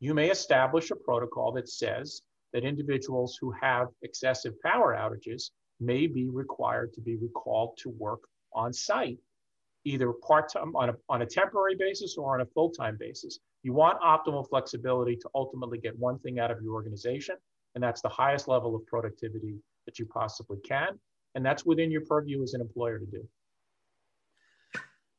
you 0.00 0.14
may 0.14 0.30
establish 0.30 0.90
a 0.90 0.96
protocol 0.96 1.52
that 1.52 1.68
says 1.68 2.22
that 2.52 2.64
individuals 2.64 3.38
who 3.40 3.52
have 3.52 3.86
excessive 4.02 4.54
power 4.62 4.96
outages 4.96 5.50
may 5.78 6.08
be 6.08 6.28
required 6.28 6.92
to 6.94 7.00
be 7.00 7.16
recalled 7.16 7.76
to 7.78 7.90
work 7.90 8.20
on 8.52 8.72
site 8.72 9.18
either 9.84 10.12
part-time 10.12 10.74
on 10.76 10.90
a, 10.90 10.94
on 11.08 11.22
a 11.22 11.26
temporary 11.26 11.74
basis 11.74 12.16
or 12.18 12.34
on 12.34 12.40
a 12.42 12.46
full-time 12.46 12.96
basis. 12.98 13.38
You 13.62 13.72
want 13.72 14.00
optimal 14.00 14.48
flexibility 14.48 15.16
to 15.16 15.28
ultimately 15.34 15.78
get 15.78 15.98
one 15.98 16.18
thing 16.18 16.38
out 16.38 16.50
of 16.50 16.62
your 16.62 16.74
organization, 16.74 17.36
and 17.74 17.82
that's 17.82 18.00
the 18.00 18.08
highest 18.08 18.48
level 18.48 18.74
of 18.74 18.86
productivity 18.86 19.54
that 19.86 19.98
you 19.98 20.06
possibly 20.06 20.58
can. 20.66 20.98
And 21.34 21.44
that's 21.46 21.64
within 21.64 21.90
your 21.90 22.02
purview 22.02 22.42
as 22.42 22.54
an 22.54 22.60
employer 22.60 22.98
to 22.98 23.06
do. 23.06 23.26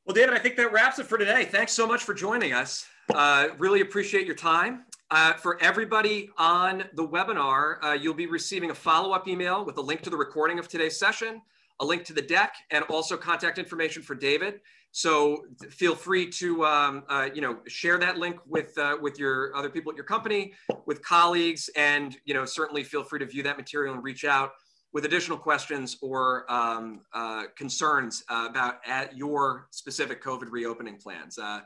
Well, 0.06 0.14
David, 0.16 0.34
I 0.34 0.40
think 0.40 0.58
that 0.58 0.74
wraps 0.74 1.00
it 1.00 1.06
for 1.06 1.18
today. 1.18 1.46
Thanks 1.46 1.72
so 1.72 1.88
much 1.88 2.04
for 2.04 2.14
joining 2.14 2.54
us. 2.54 2.86
Uh, 3.14 3.50
really 3.58 3.82
appreciate 3.82 4.26
your 4.26 4.36
time. 4.36 4.86
Uh, 5.12 5.34
for 5.34 5.62
everybody 5.62 6.30
on 6.38 6.86
the 6.94 7.08
webinar, 7.08 7.84
uh, 7.84 7.92
you'll 7.94 8.14
be 8.14 8.28
receiving 8.28 8.72
a 8.72 8.76
follow-up 8.76 9.28
email 9.28 9.64
with 9.64 9.78
a 9.78 9.82
link 9.82 10.02
to 10.02 10.10
the 10.10 10.18
recording 10.18 10.58
of 10.58 10.68
today's 10.68 10.98
session 10.98 11.42
a 11.82 11.86
link 11.86 12.06
to 12.06 12.14
the 12.14 12.22
deck, 12.22 12.54
and 12.70 12.84
also 12.86 13.18
contact 13.18 13.58
information 13.58 14.02
for 14.02 14.16
David. 14.16 14.62
So 14.92 15.46
feel 15.70 15.96
free 15.96 16.30
to 16.32 16.66
um, 16.66 17.04
uh, 17.10 17.30
you 17.34 17.42
know 17.42 17.60
share 17.68 17.98
that 17.98 18.18
link 18.18 18.38
with 18.46 18.78
uh, 18.78 18.98
with 19.02 19.20
your 19.20 19.56
other 19.56 19.70
people 19.70 19.92
at 19.92 19.96
your 19.96 20.06
company, 20.06 20.54
with 20.86 21.04
colleagues, 21.04 21.70
and 21.76 22.18
you 22.26 22.34
know 22.34 22.46
certainly 22.46 22.84
feel 22.84 23.04
free 23.04 23.20
to 23.20 23.26
view 23.26 23.44
that 23.44 23.58
material 23.58 23.94
and 23.94 24.04
reach 24.04 24.24
out 24.24 24.52
with 24.94 25.06
additional 25.06 25.38
questions 25.38 25.98
or 26.02 26.52
um, 26.52 27.02
uh, 27.14 27.44
concerns 27.56 28.24
uh, 28.30 28.48
about 28.50 28.76
at 28.86 29.16
your 29.16 29.68
specific 29.72 30.22
COVID 30.24 30.52
reopening 30.52 30.98
plans. 30.98 31.38
Uh, 31.38 31.62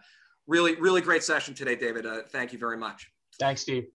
really, 0.48 0.76
really 0.76 1.02
great 1.02 1.24
session 1.24 1.54
today, 1.54 1.76
David. 1.76 2.06
Uh, 2.06 2.22
thank 2.30 2.54
you 2.54 2.60
very 2.60 2.78
much. 2.78 3.10
Thanks, 3.40 3.62
Steve. 3.62 3.86